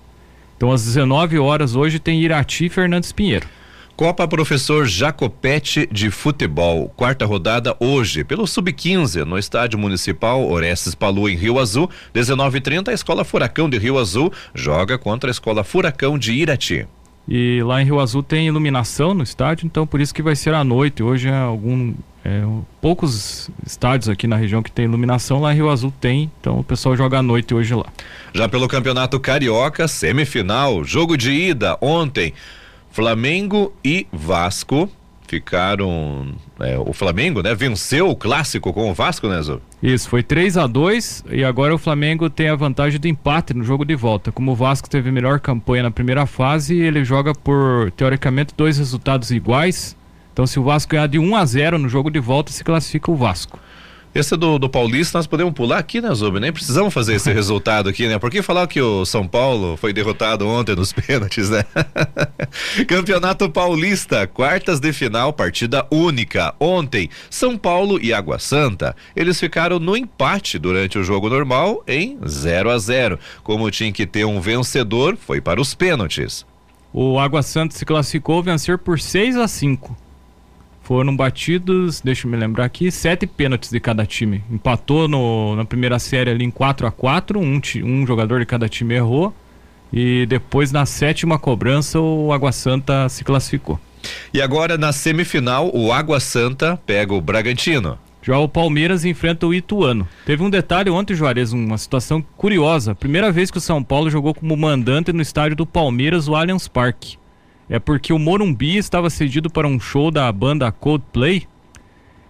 Então, 0.56 0.72
às 0.72 0.84
19 0.86 1.38
horas 1.38 1.76
hoje 1.76 2.00
tem 2.00 2.22
Irati 2.22 2.66
e 2.66 2.70
Fernandes 2.70 3.12
Pinheiro. 3.12 3.48
Copa 3.98 4.28
Professor 4.28 4.86
Jacopete 4.86 5.90
de 5.92 6.12
Futebol, 6.12 6.88
quarta 6.96 7.26
rodada 7.26 7.76
hoje, 7.80 8.24
pelo 8.24 8.46
Sub-15, 8.46 9.26
no 9.26 9.40
Estádio 9.40 9.80
Municipal 9.80 10.48
Orestes 10.48 10.94
Palu, 10.94 11.28
em 11.28 11.36
Rio 11.36 11.58
Azul. 11.58 11.90
19h30, 12.14 12.90
a 12.90 12.94
Escola 12.94 13.26
Furacão 13.26 13.68
de 13.68 13.80
Rio 13.80 13.98
Azul 13.98 14.32
joga 14.54 15.00
contra 15.00 15.32
a 15.32 15.32
Escola 15.32 15.64
Furacão 15.64 16.16
de 16.16 16.32
Irati. 16.32 16.88
E 17.28 17.64
lá 17.64 17.82
em 17.82 17.86
Rio 17.86 18.00
Azul 18.00 18.22
tem 18.22 18.46
iluminação 18.46 19.16
no 19.16 19.24
estádio, 19.24 19.66
então 19.66 19.88
por 19.88 20.00
isso 20.00 20.14
que 20.14 20.22
vai 20.22 20.36
ser 20.36 20.54
à 20.54 20.64
noite. 20.64 21.02
Hoje 21.02 21.30
é 21.30 21.36
algum. 21.36 21.96
É, 22.24 22.44
poucos 22.80 23.50
estádios 23.66 24.10
aqui 24.10 24.28
na 24.28 24.36
região 24.36 24.62
que 24.62 24.72
tem 24.72 24.86
iluminação, 24.86 25.42
lá 25.42 25.52
em 25.52 25.56
Rio 25.56 25.72
Azul 25.72 25.92
tem, 26.00 26.30
então 26.40 26.60
o 26.60 26.64
pessoal 26.64 26.96
joga 26.96 27.18
à 27.18 27.24
noite 27.24 27.52
hoje 27.52 27.74
lá. 27.74 27.88
Já 28.32 28.48
pelo 28.48 28.68
Campeonato 28.68 29.20
Carioca, 29.20 29.88
semifinal, 29.88 30.84
jogo 30.84 31.18
de 31.18 31.32
ida 31.32 31.76
ontem. 31.82 32.32
Flamengo 32.92 33.74
e 33.84 34.08
Vasco 34.12 34.90
ficaram. 35.28 36.34
É, 36.60 36.78
o 36.80 36.94
Flamengo, 36.94 37.44
né? 37.44 37.54
Venceu 37.54 38.10
o 38.10 38.16
clássico 38.16 38.74
com 38.74 38.90
o 38.90 38.94
Vasco, 38.94 39.28
né, 39.28 39.42
Zô? 39.42 39.60
Isso, 39.84 40.10
foi 40.10 40.24
3 40.24 40.58
a 40.58 40.66
2 40.66 41.26
e 41.30 41.44
agora 41.44 41.76
o 41.76 41.78
Flamengo 41.78 42.30
tem 42.30 42.50
a 42.50 42.56
vantagem 42.56 43.00
do 43.00 43.08
empate 43.08 43.54
no 43.54 43.64
jogo 43.64 43.86
de 43.86 43.96
volta. 43.96 44.32
Como 44.32 44.52
o 44.52 44.56
Vasco 44.56 44.90
teve 44.90 45.12
melhor 45.12 45.40
campanha 45.40 45.84
na 45.84 45.92
primeira 45.92 46.26
fase, 46.26 46.80
ele 46.80 47.04
joga 47.04 47.34
por, 47.34 47.92
teoricamente, 47.92 48.54
dois 48.58 48.78
resultados 48.78 49.30
iguais. 49.30 49.96
Então, 50.34 50.48
se 50.48 50.60
o 50.60 50.64
Vasco 50.64 50.92
ganhar 50.92 51.08
de 51.08 51.20
1 51.20 51.36
a 51.36 51.46
0 51.46 51.78
no 51.78 51.90
jogo 51.90 52.10
de 52.10 52.20
volta, 52.20 52.52
se 52.52 52.64
classifica 52.64 53.12
o 53.12 53.16
Vasco. 53.16 53.60
Esse 54.18 54.36
do, 54.36 54.58
do 54.58 54.68
Paulista 54.68 55.20
nós 55.20 55.28
podemos 55.28 55.54
pular 55.54 55.78
aqui, 55.78 56.02
né, 56.02 56.12
Zubi? 56.16 56.40
Nem 56.40 56.52
precisamos 56.52 56.92
fazer 56.92 57.14
esse 57.14 57.30
resultado 57.32 57.88
aqui, 57.88 58.08
né? 58.08 58.18
Porque 58.18 58.42
falar 58.42 58.66
que 58.66 58.82
o 58.82 59.06
São 59.06 59.28
Paulo 59.28 59.78
foi 59.78 59.94
derrotado 59.94 60.48
ontem 60.48 60.76
nos 60.76 60.90
pênaltis, 61.06 61.52
né? 61.52 61.64
Campeonato 62.90 63.48
Paulista, 63.48 64.26
quartas 64.26 64.80
de 64.80 64.92
final, 64.92 65.32
partida 65.32 65.86
única. 65.92 66.56
Ontem, 66.60 67.12
São 67.30 67.56
Paulo 67.56 68.00
e 68.02 68.12
Água 68.12 68.40
Santa, 68.40 68.96
eles 69.16 69.40
ficaram 69.40 69.78
no 69.78 69.96
empate 69.96 70.58
durante 70.58 70.98
o 70.98 71.04
jogo 71.04 71.30
normal 71.30 71.84
em 71.88 72.18
0 72.28 72.72
a 72.72 72.80
0 72.80 73.20
Como 73.44 73.70
tinha 73.70 73.92
que 73.92 74.08
ter 74.08 74.26
um 74.26 74.42
vencedor, 74.42 75.16
foi 75.16 75.40
para 75.40 75.62
os 75.62 75.76
pênaltis. 75.76 76.44
O 76.92 77.20
Água 77.20 77.44
Santa 77.44 77.78
se 77.78 77.86
classificou 77.86 78.42
vencer 78.42 78.80
por 78.80 79.00
6 79.00 79.38
a 79.38 79.48
5 79.48 80.07
foram 80.88 81.14
batidos, 81.14 82.00
deixa 82.00 82.26
eu 82.26 82.32
me 82.32 82.38
lembrar 82.38 82.64
aqui, 82.64 82.90
sete 82.90 83.28
pênaltis 83.28 83.70
de 83.70 83.78
cada 83.78 84.06
time. 84.06 84.42
Empatou 84.50 85.06
no, 85.06 85.54
na 85.54 85.66
primeira 85.66 86.00
série 86.00 86.32
ali 86.32 86.46
em 86.46 86.50
4 86.50 86.88
a 86.88 86.92
4 86.92 87.38
um, 87.38 87.60
um 87.84 88.08
jogador 88.08 88.40
de 88.40 88.46
cada 88.46 88.70
time 88.70 88.94
errou. 88.94 89.34
E 89.92 90.26
depois 90.28 90.72
na 90.72 90.86
sétima 90.86 91.38
cobrança 91.38 92.00
o 92.00 92.32
Água 92.32 92.54
Santa 92.54 93.10
se 93.10 93.26
classificou. 93.26 93.78
E 94.34 94.42
agora 94.42 94.78
na 94.78 94.94
semifinal 94.94 95.70
o 95.76 95.92
Água 95.92 96.22
Santa 96.22 96.80
pega 96.86 97.14
o 97.14 97.20
Bragantino. 97.20 98.00
Já 98.24 98.38
o 98.38 98.48
Palmeiras 98.48 99.04
enfrenta 99.04 99.46
o 99.46 99.54
Ituano. 99.54 100.08
Teve 100.26 100.42
um 100.42 100.50
detalhe 100.50 100.90
ontem, 100.90 101.14
Juarez, 101.16 101.52
uma 101.52 101.78
situação 101.78 102.24
curiosa. 102.38 102.96
Primeira 102.96 103.30
vez 103.30 103.52
que 103.52 103.58
o 103.58 103.62
São 103.62 103.84
Paulo 103.84 104.10
jogou 104.10 104.34
como 104.34 104.56
mandante 104.56 105.12
no 105.12 105.22
estádio 105.22 105.58
do 105.58 105.66
Palmeiras, 105.66 106.30
o 106.30 106.36
Allianz 106.36 106.66
Parque 106.70 107.18
é 107.70 107.80
porque 107.80 108.14
o 108.14 108.20
Morumbi 108.20 108.78
estava 108.78 109.10
cedido 109.10 109.50
para 109.50 109.68
um 109.68 109.80
show 109.80 110.10
da 110.10 110.32
banda 110.32 110.72
Coldplay 110.72 111.48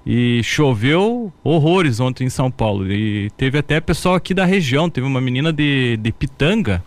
e 0.06 0.42
choveu 0.44 1.32
horrores 1.44 2.00
ontem 2.00 2.26
em 2.26 2.30
São 2.30 2.50
Paulo. 2.50 2.92
E 2.92 3.30
teve 3.32 3.58
até 3.58 3.80
pessoal 3.80 4.16
aqui 4.16 4.34
da 4.34 4.46
região, 4.46 4.90
teve 4.90 5.06
uma 5.06 5.22
menina 5.22 5.52
de, 5.52 5.98
de 5.98 6.12
Pitanga 6.12 6.84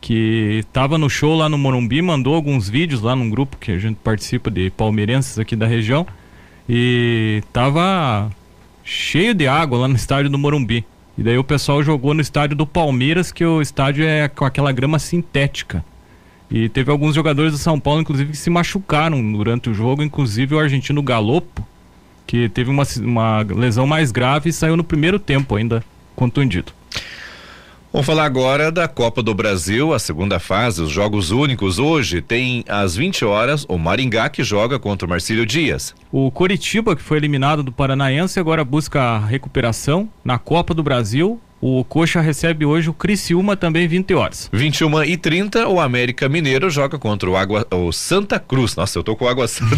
que 0.00 0.58
estava 0.66 0.98
no 0.98 1.08
show 1.08 1.36
lá 1.36 1.48
no 1.48 1.56
Morumbi, 1.56 2.02
mandou 2.02 2.34
alguns 2.34 2.68
vídeos 2.68 3.00
lá 3.00 3.14
num 3.14 3.30
grupo 3.30 3.56
que 3.56 3.70
a 3.70 3.78
gente 3.78 3.96
participa 4.02 4.50
de 4.50 4.68
palmeirenses 4.70 5.38
aqui 5.38 5.54
da 5.54 5.66
região 5.66 6.04
e 6.68 7.42
tava 7.52 8.28
cheio 8.82 9.32
de 9.32 9.46
água 9.46 9.78
lá 9.78 9.88
no 9.88 9.94
estádio 9.94 10.28
do 10.28 10.36
Morumbi. 10.36 10.84
E 11.16 11.22
daí 11.22 11.38
o 11.38 11.44
pessoal 11.44 11.82
jogou 11.82 12.14
no 12.14 12.20
estádio 12.20 12.56
do 12.56 12.66
Palmeiras, 12.66 13.30
que 13.30 13.44
o 13.44 13.62
estádio 13.62 14.04
é 14.04 14.28
com 14.28 14.44
aquela 14.44 14.72
grama 14.72 14.98
sintética. 14.98 15.84
E 16.54 16.68
teve 16.68 16.90
alguns 16.90 17.14
jogadores 17.14 17.52
do 17.52 17.58
São 17.58 17.80
Paulo, 17.80 18.02
inclusive, 18.02 18.32
que 18.32 18.36
se 18.36 18.50
machucaram 18.50 19.32
durante 19.32 19.70
o 19.70 19.74
jogo, 19.74 20.02
inclusive 20.02 20.54
o 20.54 20.58
argentino 20.58 21.02
Galopo, 21.02 21.66
que 22.26 22.46
teve 22.50 22.68
uma, 22.68 22.82
uma 23.00 23.40
lesão 23.40 23.86
mais 23.86 24.12
grave 24.12 24.50
e 24.50 24.52
saiu 24.52 24.76
no 24.76 24.84
primeiro 24.84 25.18
tempo 25.18 25.56
ainda 25.56 25.82
contundido. 26.14 26.70
Vamos 27.90 28.06
falar 28.06 28.26
agora 28.26 28.70
da 28.70 28.86
Copa 28.86 29.22
do 29.22 29.34
Brasil, 29.34 29.94
a 29.94 29.98
segunda 29.98 30.38
fase, 30.38 30.82
os 30.82 30.90
jogos 30.90 31.30
únicos. 31.30 31.78
Hoje 31.78 32.20
tem 32.20 32.64
às 32.68 32.96
20 32.96 33.24
horas 33.24 33.64
o 33.66 33.78
Maringá 33.78 34.28
que 34.28 34.44
joga 34.44 34.78
contra 34.78 35.06
o 35.06 35.08
Marcílio 35.08 35.46
Dias. 35.46 35.94
O 36.10 36.30
Coritiba, 36.30 36.94
que 36.94 37.02
foi 37.02 37.16
eliminado 37.16 37.62
do 37.62 37.72
Paranaense, 37.72 38.38
agora 38.38 38.62
busca 38.62 39.00
a 39.00 39.18
recuperação 39.18 40.06
na 40.22 40.38
Copa 40.38 40.74
do 40.74 40.82
Brasil. 40.82 41.40
O 41.64 41.84
Coxa 41.84 42.20
recebe 42.20 42.64
hoje 42.64 42.90
o 42.90 42.92
Criciúma 42.92 43.56
também 43.56 43.86
20 43.86 44.14
horas. 44.14 44.50
21 44.52 45.04
e 45.04 45.16
30 45.16 45.68
o 45.68 45.78
América 45.78 46.28
Mineiro 46.28 46.68
joga 46.68 46.98
contra 46.98 47.30
o 47.30 47.36
Água 47.36 47.64
o 47.70 47.92
Santa 47.92 48.40
Cruz. 48.40 48.74
Nossa, 48.74 48.98
eu 48.98 49.04
tô 49.04 49.14
com 49.14 49.28
Água 49.28 49.46
Santa. 49.46 49.76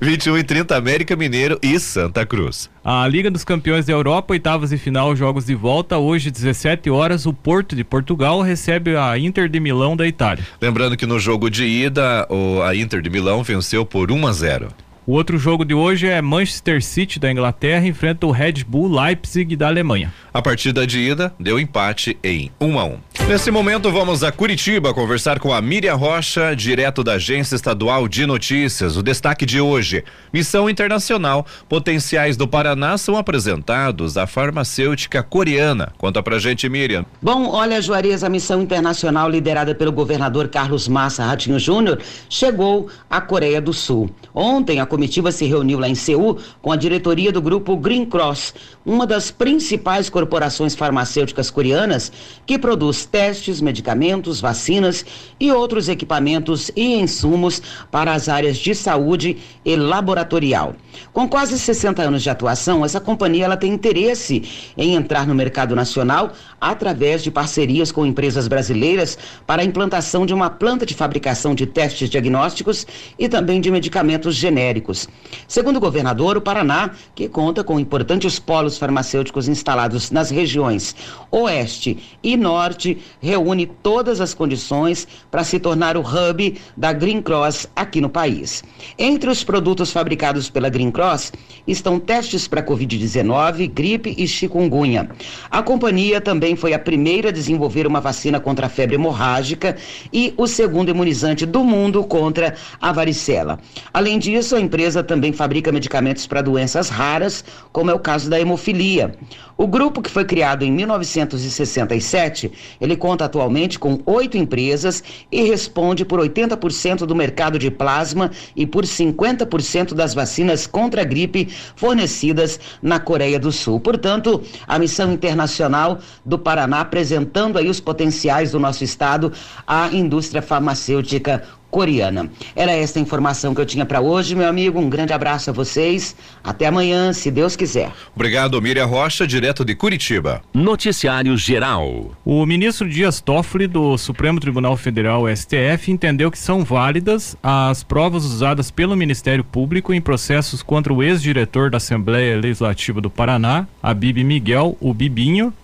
21 0.00 0.38
e 0.40 0.42
30 0.42 0.74
América 0.74 1.14
Mineiro 1.14 1.58
e 1.62 1.78
Santa 1.78 2.24
Cruz. 2.24 2.70
A 2.82 3.06
Liga 3.06 3.30
dos 3.30 3.44
Campeões 3.44 3.84
da 3.84 3.92
Europa, 3.92 4.32
oitavas 4.32 4.72
e 4.72 4.78
final, 4.78 5.14
jogos 5.14 5.44
de 5.44 5.54
volta. 5.54 5.98
Hoje, 5.98 6.30
17 6.30 6.88
horas, 6.88 7.26
o 7.26 7.34
Porto 7.34 7.76
de 7.76 7.84
Portugal 7.84 8.40
recebe 8.40 8.96
a 8.96 9.18
Inter 9.18 9.50
de 9.50 9.60
Milão 9.60 9.94
da 9.94 10.06
Itália. 10.06 10.46
Lembrando 10.58 10.96
que 10.96 11.04
no 11.04 11.20
jogo 11.20 11.50
de 11.50 11.66
ida, 11.66 12.26
o, 12.30 12.62
a 12.62 12.74
Inter 12.74 13.02
de 13.02 13.10
Milão 13.10 13.42
venceu 13.42 13.84
por 13.84 14.10
1 14.10 14.26
a 14.26 14.32
0. 14.32 14.68
O 15.04 15.14
outro 15.14 15.36
jogo 15.36 15.64
de 15.64 15.74
hoje 15.74 16.06
é 16.06 16.22
Manchester 16.22 16.80
City 16.80 17.18
da 17.18 17.28
Inglaterra 17.28 17.84
enfrenta 17.84 18.24
o 18.24 18.30
Red 18.30 18.62
Bull 18.64 18.88
Leipzig 18.88 19.56
da 19.56 19.66
Alemanha. 19.66 20.14
A 20.32 20.40
partida 20.40 20.86
de 20.86 21.00
ida 21.00 21.34
deu 21.40 21.58
empate 21.58 22.16
em 22.22 22.52
1 22.60 22.78
a 22.78 22.84
1. 22.84 22.98
Nesse 23.28 23.50
momento 23.50 23.90
vamos 23.90 24.24
a 24.24 24.32
Curitiba 24.32 24.92
conversar 24.92 25.38
com 25.38 25.54
a 25.54 25.62
Miriam 25.62 25.94
Rocha, 25.94 26.54
direto 26.54 27.04
da 27.04 27.14
Agência 27.14 27.54
Estadual 27.54 28.06
de 28.06 28.26
Notícias. 28.26 28.96
O 28.96 29.02
destaque 29.02 29.46
de 29.46 29.60
hoje: 29.60 30.04
Missão 30.32 30.68
Internacional. 30.68 31.46
Potenciais 31.68 32.36
do 32.36 32.48
Paraná 32.48 32.98
são 32.98 33.16
apresentados 33.16 34.18
à 34.18 34.26
farmacêutica 34.26 35.22
coreana. 35.22 35.92
Conta 35.96 36.22
pra 36.22 36.38
gente, 36.38 36.68
Miriam. 36.68 37.06
Bom, 37.22 37.48
olha, 37.48 37.80
Juarez, 37.80 38.22
a 38.24 38.28
missão 38.28 38.60
internacional 38.60 39.30
liderada 39.30 39.74
pelo 39.74 39.92
governador 39.92 40.48
Carlos 40.48 40.86
Massa 40.86 41.24
Ratinho 41.24 41.58
Júnior 41.58 42.00
chegou 42.28 42.88
à 43.08 43.20
Coreia 43.20 43.62
do 43.62 43.72
Sul. 43.72 44.10
Ontem 44.34 44.80
a 44.80 44.84
comitiva 44.84 45.30
se 45.30 45.46
reuniu 45.46 45.78
lá 45.78 45.88
em 45.88 45.94
Seul 45.94 46.38
com 46.60 46.72
a 46.72 46.76
diretoria 46.76 47.32
do 47.32 47.40
grupo 47.40 47.76
Green 47.76 48.04
Cross, 48.04 48.54
uma 48.84 49.06
das 49.06 49.30
principais 49.30 50.10
corporações 50.10 50.74
farmacêuticas 50.74 51.50
coreanas 51.50 52.12
que 52.44 52.58
produz 52.58 53.06
testes, 53.12 53.60
medicamentos, 53.60 54.40
vacinas 54.40 55.04
e 55.38 55.52
outros 55.52 55.88
equipamentos 55.88 56.70
e 56.74 56.94
insumos 56.94 57.62
para 57.90 58.14
as 58.14 58.28
áreas 58.28 58.56
de 58.56 58.74
saúde 58.74 59.36
e 59.64 59.76
laboratorial. 59.76 60.74
Com 61.12 61.28
quase 61.28 61.58
60 61.58 62.02
anos 62.02 62.22
de 62.22 62.30
atuação, 62.30 62.84
essa 62.84 63.00
companhia 63.00 63.44
ela 63.44 63.56
tem 63.56 63.72
interesse 63.72 64.72
em 64.76 64.94
entrar 64.94 65.26
no 65.26 65.34
mercado 65.34 65.76
nacional 65.76 66.32
através 66.62 67.24
de 67.24 67.30
parcerias 67.30 67.90
com 67.90 68.06
empresas 68.06 68.46
brasileiras 68.46 69.18
para 69.44 69.62
a 69.62 69.64
implantação 69.64 70.24
de 70.24 70.32
uma 70.32 70.48
planta 70.48 70.86
de 70.86 70.94
fabricação 70.94 71.56
de 71.56 71.66
testes 71.66 72.08
diagnósticos 72.08 72.86
e 73.18 73.28
também 73.28 73.60
de 73.60 73.68
medicamentos 73.68 74.36
genéricos. 74.36 75.08
Segundo 75.48 75.78
o 75.78 75.80
governador, 75.80 76.36
o 76.36 76.40
Paraná, 76.40 76.92
que 77.16 77.28
conta 77.28 77.64
com 77.64 77.80
importantes 77.80 78.38
polos 78.38 78.78
farmacêuticos 78.78 79.48
instalados 79.48 80.12
nas 80.12 80.30
regiões 80.30 80.94
Oeste 81.32 81.98
e 82.22 82.36
Norte, 82.36 82.96
reúne 83.20 83.66
todas 83.66 84.20
as 84.20 84.32
condições 84.32 85.08
para 85.32 85.42
se 85.42 85.58
tornar 85.58 85.96
o 85.96 86.00
hub 86.00 86.60
da 86.76 86.92
Green 86.92 87.20
Cross 87.20 87.66
aqui 87.74 88.00
no 88.00 88.08
país. 88.08 88.62
Entre 88.96 89.28
os 89.28 89.42
produtos 89.42 89.90
fabricados 89.90 90.48
pela 90.48 90.68
Green 90.68 90.92
Cross 90.92 91.32
estão 91.66 91.98
testes 91.98 92.46
para 92.46 92.62
Covid-19, 92.62 93.68
gripe 93.72 94.14
e 94.16 94.28
chikungunya. 94.28 95.10
A 95.50 95.60
companhia 95.60 96.20
também 96.20 96.51
foi 96.56 96.74
a 96.74 96.78
primeira 96.78 97.28
a 97.28 97.32
desenvolver 97.32 97.86
uma 97.86 98.00
vacina 98.00 98.40
contra 98.40 98.66
a 98.66 98.68
febre 98.68 98.96
hemorrágica 98.96 99.76
e 100.12 100.32
o 100.36 100.46
segundo 100.46 100.90
imunizante 100.90 101.44
do 101.46 101.64
mundo 101.64 102.04
contra 102.04 102.54
a 102.80 102.92
varicela. 102.92 103.58
Além 103.92 104.18
disso, 104.18 104.56
a 104.56 104.60
empresa 104.60 105.02
também 105.02 105.32
fabrica 105.32 105.72
medicamentos 105.72 106.26
para 106.26 106.42
doenças 106.42 106.88
raras, 106.88 107.44
como 107.72 107.90
é 107.90 107.94
o 107.94 107.98
caso 107.98 108.28
da 108.28 108.40
hemofilia. 108.40 109.14
O 109.56 109.66
grupo, 109.66 110.00
que 110.00 110.10
foi 110.10 110.24
criado 110.24 110.64
em 110.64 110.72
1967, 110.72 112.50
ele 112.80 112.96
conta 112.96 113.26
atualmente 113.26 113.78
com 113.78 114.00
oito 114.06 114.36
empresas 114.36 115.02
e 115.30 115.42
responde 115.42 116.04
por 116.04 116.18
80% 116.20 117.06
do 117.06 117.14
mercado 117.14 117.58
de 117.58 117.70
plasma 117.70 118.30
e 118.56 118.66
por 118.66 118.84
50% 118.84 119.94
das 119.94 120.14
vacinas 120.14 120.66
contra 120.66 121.02
a 121.02 121.04
gripe 121.04 121.48
fornecidas 121.76 122.58
na 122.82 122.98
Coreia 122.98 123.38
do 123.38 123.52
Sul. 123.52 123.78
Portanto, 123.78 124.42
a 124.66 124.78
missão 124.78 125.12
internacional 125.12 125.98
do 126.24 126.38
Paraná 126.38 126.80
apresentando 126.80 127.58
aí 127.58 127.68
os 127.68 127.80
potenciais 127.80 128.52
do 128.52 128.58
nosso 128.58 128.82
estado 128.82 129.32
à 129.66 129.88
indústria 129.92 130.40
farmacêutica 130.40 131.42
coreana. 131.72 132.30
Era 132.54 132.70
esta 132.70 132.98
a 132.98 133.02
informação 133.02 133.54
que 133.54 133.60
eu 133.60 133.66
tinha 133.66 133.86
para 133.86 134.00
hoje, 134.00 134.36
meu 134.36 134.46
amigo. 134.46 134.78
Um 134.78 134.90
grande 134.90 135.14
abraço 135.14 135.48
a 135.48 135.52
vocês. 135.54 136.14
Até 136.44 136.66
amanhã, 136.66 137.14
se 137.14 137.30
Deus 137.30 137.56
quiser. 137.56 137.90
Obrigado, 138.14 138.60
Miriam 138.60 138.84
Rocha, 138.84 139.26
direto 139.26 139.64
de 139.64 139.74
Curitiba. 139.74 140.42
Noticiário 140.52 141.34
Geral. 141.36 142.12
O 142.24 142.44
ministro 142.44 142.86
Dias 142.86 143.22
Toffoli 143.22 143.66
do 143.66 143.96
Supremo 143.96 144.38
Tribunal 144.38 144.76
Federal, 144.76 145.24
STF, 145.34 145.90
entendeu 145.90 146.30
que 146.30 146.38
são 146.38 146.62
válidas 146.62 147.34
as 147.42 147.82
provas 147.82 148.26
usadas 148.26 148.70
pelo 148.70 148.94
Ministério 148.94 149.42
Público 149.42 149.94
em 149.94 150.00
processos 150.00 150.62
contra 150.62 150.92
o 150.92 151.02
ex-diretor 151.02 151.70
da 151.70 151.78
Assembleia 151.78 152.38
Legislativa 152.38 153.00
do 153.00 153.08
Paraná, 153.08 153.66
Abib 153.82 154.18
Miguel, 154.18 154.76
o 154.78 154.92
Bibinho, 154.92 155.54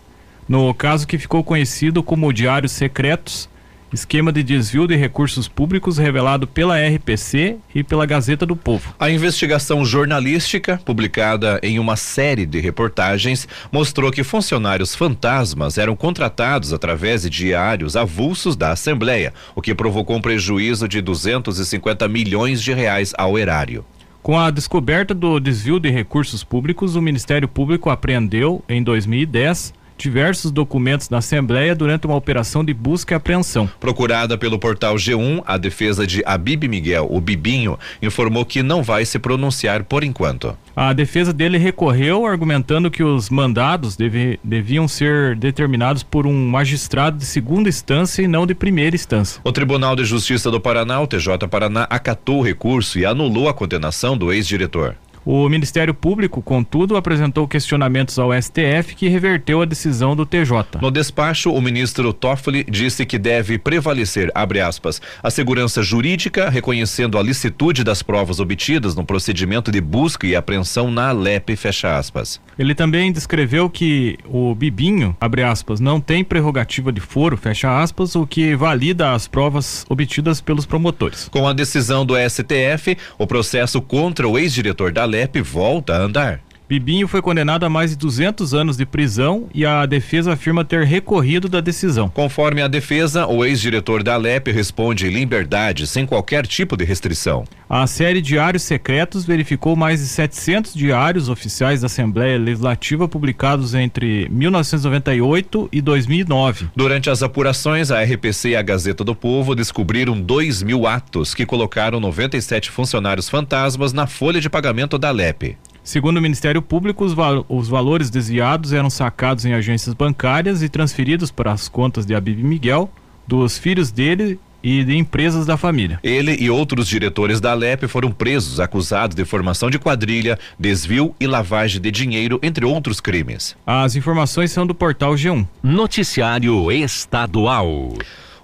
no 0.48 0.72
caso 0.72 1.06
que 1.06 1.18
ficou 1.18 1.44
conhecido 1.44 2.02
como 2.02 2.32
Diários 2.32 2.72
Secretos 2.72 3.46
esquema 3.92 4.32
de 4.32 4.42
desvio 4.42 4.86
de 4.86 4.96
recursos 4.96 5.48
públicos 5.48 5.98
revelado 5.98 6.46
pela 6.46 6.76
RPC 6.76 7.56
e 7.74 7.82
pela 7.82 8.06
Gazeta 8.06 8.44
do 8.44 8.54
Povo. 8.54 8.94
A 8.98 9.10
investigação 9.10 9.84
jornalística, 9.84 10.80
publicada 10.84 11.58
em 11.62 11.78
uma 11.78 11.96
série 11.96 12.46
de 12.46 12.60
reportagens, 12.60 13.48
mostrou 13.72 14.10
que 14.10 14.22
funcionários 14.22 14.94
fantasmas 14.94 15.78
eram 15.78 15.96
contratados 15.96 16.72
através 16.72 17.22
de 17.22 17.30
diários 17.30 17.96
avulsos 17.96 18.56
da 18.56 18.72
Assembleia, 18.72 19.32
o 19.54 19.62
que 19.62 19.74
provocou 19.74 20.16
um 20.16 20.20
prejuízo 20.20 20.88
de 20.88 21.00
250 21.00 22.06
milhões 22.08 22.62
de 22.62 22.72
reais 22.72 23.12
ao 23.16 23.38
erário. 23.38 23.84
Com 24.22 24.38
a 24.38 24.50
descoberta 24.50 25.14
do 25.14 25.40
desvio 25.40 25.80
de 25.80 25.88
recursos 25.88 26.44
públicos, 26.44 26.96
o 26.96 27.00
Ministério 27.00 27.48
Público 27.48 27.88
apreendeu, 27.88 28.62
em 28.68 28.82
2010, 28.82 29.72
diversos 29.98 30.50
documentos 30.50 31.10
na 31.10 31.18
Assembleia 31.18 31.74
durante 31.74 32.06
uma 32.06 32.16
operação 32.16 32.64
de 32.64 32.72
busca 32.72 33.14
e 33.14 33.16
apreensão. 33.16 33.68
Procurada 33.80 34.38
pelo 34.38 34.58
portal 34.58 34.94
G1, 34.96 35.42
a 35.46 35.56
defesa 35.58 36.06
de 36.06 36.22
Abib 36.24 36.64
Miguel, 36.64 37.08
o 37.10 37.20
Bibinho, 37.20 37.78
informou 38.00 38.44
que 38.44 38.62
não 38.62 38.82
vai 38.82 39.04
se 39.04 39.18
pronunciar 39.18 39.84
por 39.84 40.04
enquanto. 40.04 40.56
A 40.76 40.92
defesa 40.92 41.32
dele 41.32 41.58
recorreu, 41.58 42.24
argumentando 42.24 42.90
que 42.90 43.02
os 43.02 43.28
mandados 43.28 43.96
deve, 43.96 44.38
deviam 44.44 44.86
ser 44.86 45.34
determinados 45.34 46.02
por 46.04 46.26
um 46.26 46.48
magistrado 46.48 47.18
de 47.18 47.24
segunda 47.24 47.68
instância 47.68 48.22
e 48.22 48.28
não 48.28 48.46
de 48.46 48.54
primeira 48.54 48.94
instância. 48.94 49.40
O 49.42 49.50
Tribunal 49.50 49.96
de 49.96 50.04
Justiça 50.04 50.50
do 50.50 50.60
Paraná, 50.60 51.00
o 51.00 51.06
TJ 51.06 51.48
Paraná, 51.50 51.86
acatou 51.90 52.38
o 52.38 52.44
recurso 52.44 52.98
e 52.98 53.04
anulou 53.04 53.48
a 53.48 53.54
condenação 53.54 54.16
do 54.16 54.32
ex-diretor. 54.32 54.94
O 55.30 55.46
Ministério 55.46 55.92
Público, 55.92 56.40
contudo, 56.40 56.96
apresentou 56.96 57.46
questionamentos 57.46 58.18
ao 58.18 58.30
STF 58.32 58.94
que 58.96 59.08
reverteu 59.08 59.60
a 59.60 59.66
decisão 59.66 60.16
do 60.16 60.24
TJ. 60.24 60.80
No 60.80 60.90
despacho, 60.90 61.52
o 61.52 61.60
ministro 61.60 62.14
Toffoli 62.14 62.64
disse 62.64 63.04
que 63.04 63.18
deve 63.18 63.58
prevalecer, 63.58 64.32
abre 64.34 64.62
aspas, 64.62 65.02
a 65.22 65.30
segurança 65.30 65.82
jurídica, 65.82 66.48
reconhecendo 66.48 67.18
a 67.18 67.22
licitude 67.22 67.84
das 67.84 68.02
provas 68.02 68.40
obtidas 68.40 68.96
no 68.96 69.04
procedimento 69.04 69.70
de 69.70 69.82
busca 69.82 70.26
e 70.26 70.34
apreensão 70.34 70.90
na 70.90 71.10
Alep, 71.10 71.54
fecha 71.56 71.98
aspas. 71.98 72.40
Ele 72.58 72.74
também 72.74 73.12
descreveu 73.12 73.68
que 73.68 74.16
o 74.24 74.54
Bibinho, 74.54 75.14
abre 75.20 75.42
aspas, 75.42 75.78
não 75.78 76.00
tem 76.00 76.24
prerrogativa 76.24 76.90
de 76.90 77.02
foro, 77.02 77.36
fecha 77.36 77.82
aspas, 77.82 78.16
o 78.16 78.26
que 78.26 78.56
valida 78.56 79.12
as 79.12 79.28
provas 79.28 79.84
obtidas 79.90 80.40
pelos 80.40 80.64
promotores. 80.64 81.28
Com 81.28 81.46
a 81.46 81.52
decisão 81.52 82.06
do 82.06 82.14
STF, 82.16 82.96
o 83.18 83.26
processo 83.26 83.82
contra 83.82 84.26
o 84.26 84.38
ex-diretor 84.38 84.90
da 84.90 85.02
Alep 85.02 85.17
volta 85.42 85.96
a 85.96 86.04
andar. 86.04 86.47
Bibinho 86.68 87.08
foi 87.08 87.22
condenado 87.22 87.64
a 87.64 87.70
mais 87.70 87.92
de 87.92 87.96
200 87.96 88.52
anos 88.52 88.76
de 88.76 88.84
prisão 88.84 89.48
e 89.54 89.64
a 89.64 89.86
defesa 89.86 90.34
afirma 90.34 90.66
ter 90.66 90.84
recorrido 90.84 91.48
da 91.48 91.62
decisão. 91.62 92.10
Conforme 92.10 92.60
a 92.60 92.68
defesa, 92.68 93.26
o 93.26 93.42
ex-diretor 93.42 94.02
da 94.02 94.12
Alep 94.12 94.52
responde 94.52 95.06
em 95.06 95.10
liberdade, 95.10 95.86
sem 95.86 96.04
qualquer 96.04 96.46
tipo 96.46 96.76
de 96.76 96.84
restrição. 96.84 97.44
A 97.70 97.86
série 97.86 98.20
Diários 98.20 98.64
Secretos 98.64 99.24
verificou 99.24 99.74
mais 99.76 100.00
de 100.00 100.06
700 100.08 100.74
diários 100.74 101.30
oficiais 101.30 101.80
da 101.80 101.86
Assembleia 101.86 102.38
Legislativa 102.38 103.08
publicados 103.08 103.74
entre 103.74 104.28
1998 104.30 105.70
e 105.72 105.80
2009. 105.80 106.68
Durante 106.76 107.08
as 107.08 107.22
apurações, 107.22 107.90
a 107.90 108.02
RPC 108.02 108.50
e 108.50 108.56
a 108.56 108.60
Gazeta 108.60 109.02
do 109.02 109.14
Povo 109.14 109.54
descobriram 109.54 110.20
2 110.20 110.62
mil 110.62 110.86
atos 110.86 111.34
que 111.34 111.46
colocaram 111.46 111.98
97 111.98 112.70
funcionários 112.70 113.26
fantasmas 113.26 113.94
na 113.94 114.06
folha 114.06 114.38
de 114.38 114.50
pagamento 114.50 114.98
da 114.98 115.08
Alep. 115.08 115.56
Segundo 115.88 116.18
o 116.18 116.20
Ministério 116.20 116.60
Público, 116.60 117.02
os, 117.02 117.14
val 117.14 117.46
os, 117.48 117.66
valores 117.66 118.10
desviados 118.10 118.74
eram 118.74 118.90
sacados 118.90 119.46
em 119.46 119.54
agências 119.54 119.94
bancárias 119.94 120.62
e 120.62 120.68
transferidos 120.68 121.30
para 121.30 121.50
as 121.50 121.66
contas 121.66 122.04
de 122.04 122.14
Abib 122.14 122.44
Miguel, 122.44 122.90
dos 123.26 123.56
filhos 123.56 123.90
dele 123.90 124.38
e 124.62 124.84
de 124.84 124.98
empresas 124.98 125.46
da 125.46 125.56
família. 125.56 125.98
Ele 126.02 126.36
e 126.38 126.50
outros 126.50 126.86
diretores 126.86 127.40
da 127.40 127.52
Alep 127.52 127.88
foram 127.88 128.10
presos, 128.10 128.60
acusados 128.60 129.16
de 129.16 129.24
formação 129.24 129.70
de 129.70 129.78
quadrilha, 129.78 130.38
desvio 130.58 131.14
e 131.18 131.26
lavagem 131.26 131.80
de 131.80 131.90
dinheiro, 131.90 132.38
entre 132.42 132.66
outros 132.66 133.00
crimes. 133.00 133.56
As 133.66 133.96
informações 133.96 134.52
são 134.52 134.66
do 134.66 134.74
portal 134.74 135.14
G1. 135.14 135.48
Noticiário 135.62 136.70
Estadual. 136.70 137.94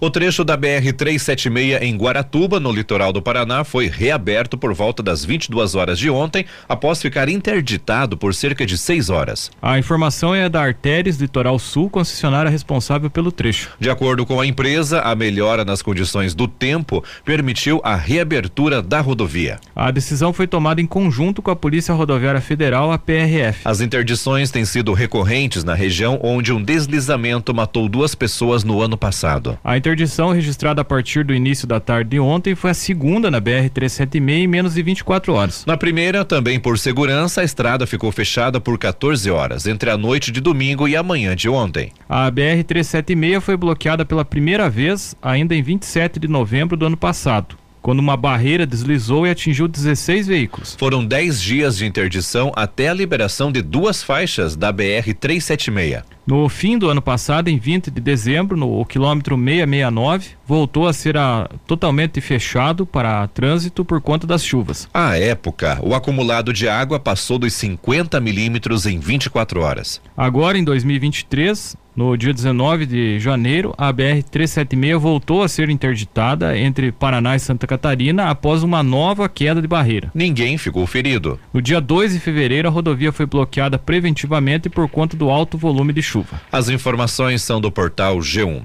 O 0.05 0.11
trecho 0.11 0.45
da 0.45 0.55
BR-376 0.55 1.81
em 1.81 1.97
Guaratuba, 1.97 2.61
no 2.61 2.71
litoral 2.71 3.11
do 3.11 3.23
Paraná, 3.23 3.65
foi 3.65 3.89
reaberto 3.89 4.59
por 4.59 4.75
volta 4.75 5.03
das 5.03 5.25
22 5.25 5.75
horas 5.75 5.99
de 5.99 6.11
ontem, 6.11 6.45
após 6.69 7.01
ficar 7.01 7.27
interditado 7.27 8.15
por 8.15 8.35
cerca 8.35 8.67
de 8.67 8.77
seis 8.77 9.09
horas. 9.09 9.51
A 9.63 9.79
informação 9.79 10.35
é 10.35 10.47
da 10.47 10.61
Artérias 10.61 11.17
Litoral 11.17 11.59
Sul, 11.59 11.89
concessionária 11.89 12.51
responsável 12.51 13.09
pelo 13.09 13.33
trecho. 13.33 13.71
De 13.81 13.89
acordo 13.89 14.27
com 14.27 14.39
a 14.39 14.47
empresa, 14.47 15.01
a 15.01 15.15
melhora 15.15 15.65
nas 15.65 15.81
condições 15.81 16.35
do 16.35 16.47
tempo 16.47 17.03
permitiu 17.25 17.81
a 17.83 17.97
reabertura 17.97 18.83
da 18.83 19.01
rodovia. 19.01 19.59
A 19.75 19.91
decisão 19.91 20.35
foi 20.35 20.47
tomada 20.47 20.83
em 20.83 20.87
conjunto 20.87 21.41
com 21.41 21.51
a 21.51 21.57
Polícia 21.57 21.95
Rodoviária 21.95 22.43
Federal, 22.43 22.93
a 22.93 22.99
PRF. 22.99 23.61
As 23.65 23.81
interdições 23.81 24.51
têm 24.51 24.67
sido 24.67 24.93
recorrentes 24.93 25.65
na 25.65 25.73
região 25.73 26.21
onde 26.23 26.53
um 26.53 26.63
deslizamento 26.63 27.55
matou 27.55 27.89
duas 27.89 28.15
pessoas 28.15 28.65
no 28.65 28.83
ano 28.83 28.99
passado. 28.99 29.59
A 29.65 29.79
interdição 29.95 30.33
registrada 30.33 30.83
a 30.83 30.85
partir 30.85 31.25
do 31.25 31.33
início 31.33 31.69
da 31.69 31.79
tarde 31.79 32.11
de 32.11 32.19
ontem 32.19 32.57
foi 32.57 32.71
a 32.71 32.75
segunda 32.75 33.31
na 33.31 33.41
BR-376 33.41 34.29
em 34.29 34.47
menos 34.49 34.75
de 34.75 34.83
24 34.83 35.33
horas. 35.33 35.65
Na 35.67 35.77
primeira, 35.77 36.25
também 36.25 36.59
por 36.59 36.77
segurança, 36.77 37.43
a 37.43 37.45
estrada 37.45 37.87
ficou 37.87 38.11
fechada 38.11 38.61
por 38.61 38.77
14 38.77 39.31
horas, 39.31 39.69
entre 39.69 39.91
a 39.91 39.97
noite 39.97 40.33
de 40.33 40.41
domingo 40.41 40.89
e 40.89 40.97
a 40.97 41.03
manhã 41.03 41.37
de 41.37 41.49
ontem. 41.49 41.93
A 42.09 42.29
BR-376 42.29 43.41
foi 43.41 43.57
bloqueada 43.57 44.05
pela 44.05 44.25
primeira 44.25 44.69
vez 44.69 45.15
ainda 45.23 45.55
em 45.55 45.63
27 45.63 46.19
de 46.19 46.27
novembro 46.27 46.77
do 46.77 46.87
ano 46.87 46.97
passado 46.97 47.57
quando 47.81 47.99
uma 47.99 48.17
barreira 48.17 48.67
deslizou 48.67 49.27
e 49.27 49.31
atingiu 49.31 49.69
16 49.69 50.27
veículos. 50.27 50.75
Foram 50.75 51.05
10 51.05 51.43
dias 51.43 51.77
de 51.77 51.85
interdição 51.85 52.51
até 52.57 52.89
a 52.89 52.95
liberação 52.95 53.53
de 53.53 53.61
duas 53.61 54.03
faixas 54.03 54.57
da 54.57 54.73
BR 54.73 55.13
376. 55.21 56.03
No 56.27 56.49
fim 56.49 56.79
do 56.79 56.89
ano 56.89 57.03
passado, 57.03 57.49
em 57.49 57.59
20 57.59 57.91
de 57.91 58.01
dezembro, 58.01 58.57
no 58.57 58.85
quilômetro 58.87 59.37
669, 59.37 60.31
voltou 60.47 60.89
a 60.89 60.93
ser 60.93 61.19
a, 61.19 61.51
totalmente 61.67 62.19
fechado 62.21 62.87
para 62.87 63.29
trânsito 63.29 63.85
por 63.85 64.01
conta 64.01 64.27
das 64.27 64.43
chuvas. 64.43 64.89
À 64.93 65.19
época, 65.19 65.79
o 65.83 65.95
acumulado 65.95 66.53
de 66.53 66.67
água 66.67 66.99
passou 66.99 67.39
dos 67.39 67.53
50 67.53 68.19
milímetros 68.21 68.87
em 68.87 68.99
24 68.99 69.61
horas. 69.61 70.01
Agora, 70.17 70.57
em 70.57 70.65
2023, 70.65 71.77
no 71.97 72.17
dia 72.17 72.35
19 72.35 72.87
de 72.87 73.21
janeiro, 73.21 73.73
a 73.79 73.93
BR-376 73.93 74.99
voltou 74.99 75.45
a 75.45 75.49
ser 75.49 75.71
interditada 75.71 76.59
entre 76.59 76.91
Paraná 76.91 77.37
e 77.37 77.39
Santa 77.39 77.69
Catarina 77.69 78.31
após 78.31 78.65
uma 78.65 78.83
nova 78.83 79.29
queda 79.29 79.63
de 79.63 79.69
barreira. 79.69 80.11
Ninguém 80.13 80.59
ficou 80.59 80.85
ferido. 80.89 81.39
No 81.53 81.63
dia 81.63 81.81
2 81.81 82.15
de 82.15 82.19
fevereiro, 82.19 82.67
a 82.67 82.71
rodovia 82.71 83.13
foi 83.13 83.27
bloqueada 83.27 83.79
preventivamente 83.79 84.69
por 84.69 84.89
conta 84.89 85.17
do 85.17 85.31
alto 85.31 85.57
volume 85.57 85.93
de 85.93 86.03
chuva. 86.15 86.41
As 86.53 86.69
informações 86.69 87.43
são 87.43 87.61
do 87.61 87.73
portal 87.73 88.19
G1. 88.19 88.63